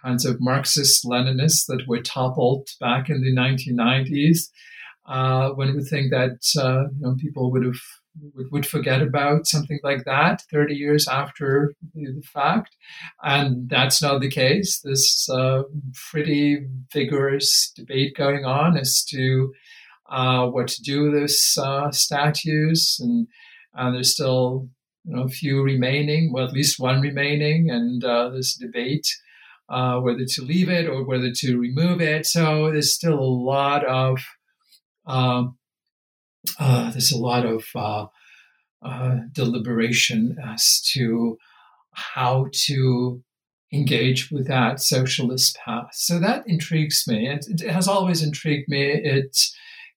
[0.03, 4.49] kinds of Marxist Leninists that were toppled back in the 1990s.
[5.07, 7.81] Uh, when we think that uh, you know, people would have
[8.51, 12.77] would forget about something like that 30 years after the fact.
[13.23, 14.81] And that's not the case.
[14.83, 15.63] There's a
[16.11, 19.53] pretty vigorous debate going on as to
[20.11, 22.99] uh, what to do with those uh, statues.
[23.01, 23.29] And
[23.79, 24.69] uh, there's still
[25.05, 27.71] you know, few remaining, well, at least one remaining.
[27.71, 29.07] And uh, there's debate.
[29.69, 32.27] Uh, whether to leave it or whether to remove it.
[32.27, 34.19] So there's still a lot of
[35.07, 35.59] um,
[36.59, 38.07] uh, there's a lot of uh,
[38.83, 41.39] uh, deliberation as to
[41.93, 43.23] how to
[43.73, 45.91] engage with that socialist path.
[45.93, 47.29] So that intrigues me.
[47.29, 48.91] It, it has always intrigued me.
[48.91, 49.37] It,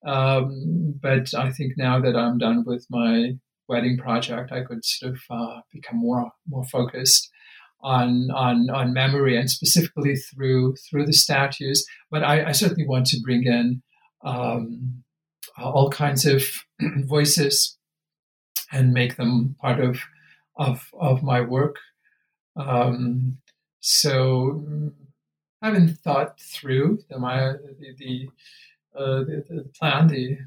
[0.06, 3.34] um, but I think now that I'm done with my
[3.74, 7.30] wedding project, I could sort of uh, become more more focused
[7.82, 11.86] on on on memory and specifically through through the statues.
[12.10, 13.82] But I, I certainly want to bring in
[14.24, 15.04] um,
[15.58, 16.44] all kinds of
[17.06, 17.78] voices
[18.72, 20.00] and make them part of
[20.56, 21.78] of of my work.
[22.56, 23.40] Um,
[23.80, 24.64] so
[25.62, 28.30] I haven't thought through the my the the,
[28.98, 30.38] uh, the, the plan the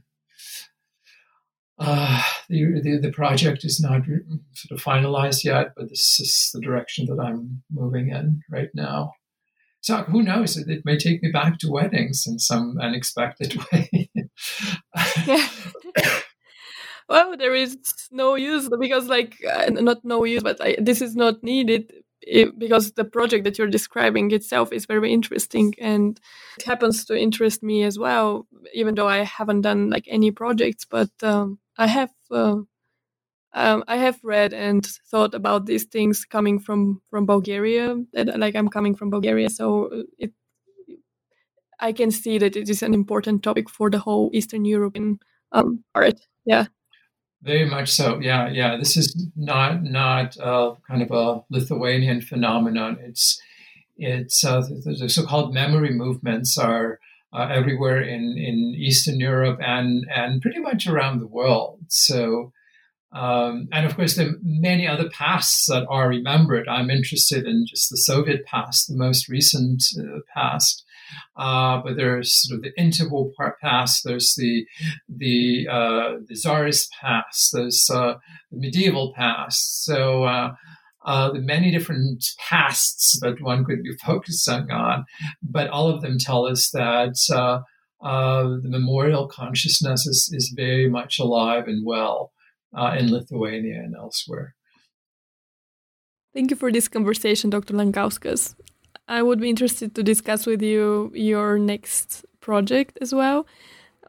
[1.78, 4.03] uh, the, the, the project is not
[4.53, 9.12] sort of finalized yet, but this is the direction that I'm moving in right now.
[9.81, 10.57] So who knows?
[10.57, 14.11] It, it may take me back to weddings in some unexpected way.
[15.27, 15.48] yeah.
[17.09, 17.78] well, there is
[18.11, 21.93] no use because, like, uh, not no use, but I, this is not needed
[22.27, 26.20] it, because the project that you're describing itself is very interesting and
[26.59, 30.85] it happens to interest me as well even though i haven't done like any projects
[30.85, 32.57] but um, i have uh,
[33.55, 38.69] um, i have read and thought about these things coming from from bulgaria like i'm
[38.69, 40.32] coming from bulgaria so it
[41.81, 45.19] i can see that it is an important topic for the whole eastern european
[45.53, 46.66] um, art yeah
[47.47, 48.18] very much so.
[48.20, 48.77] Yeah, yeah.
[48.77, 52.98] This is not not kind of a Lithuanian phenomenon.
[53.01, 53.40] It's
[53.97, 56.98] it's uh, the so-called memory movements are
[57.32, 61.81] uh, everywhere in in Eastern Europe and and pretty much around the world.
[61.89, 62.52] So.
[63.12, 66.68] Um, and of course, there are many other pasts that are remembered.
[66.68, 70.85] I'm interested in just the Soviet past, the most recent uh, past.
[71.36, 74.66] Uh, but there's sort of the interwar past, there's the
[75.08, 78.14] the uh, the czarist past, there's uh,
[78.50, 79.84] the medieval past.
[79.84, 80.54] So uh,
[81.04, 85.04] uh, the many different pasts that one could be focusing on,
[85.42, 91.18] but all of them tell us that uh, the memorial consciousness is, is very much
[91.18, 92.32] alive and well
[92.98, 94.54] in Lithuania and elsewhere.
[96.36, 97.72] Thank you for this conversation, Dr.
[97.72, 98.54] Lankauskas.
[99.08, 103.46] I would be interested to discuss with you your next project as well,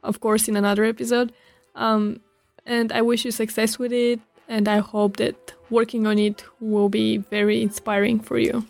[0.03, 1.33] of course, in another episode.
[1.75, 2.19] Um,
[2.65, 6.89] and I wish you success with it, and I hope that working on it will
[6.89, 8.65] be very inspiring for you.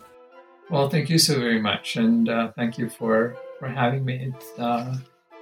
[0.70, 4.32] Well, thank you so very much, and uh, thank you for for having me.
[4.32, 4.96] It, uh,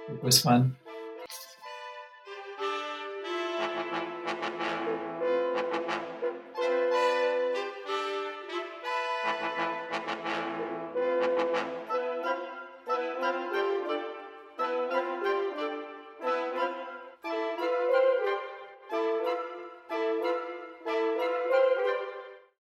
[0.09, 0.75] it was fun.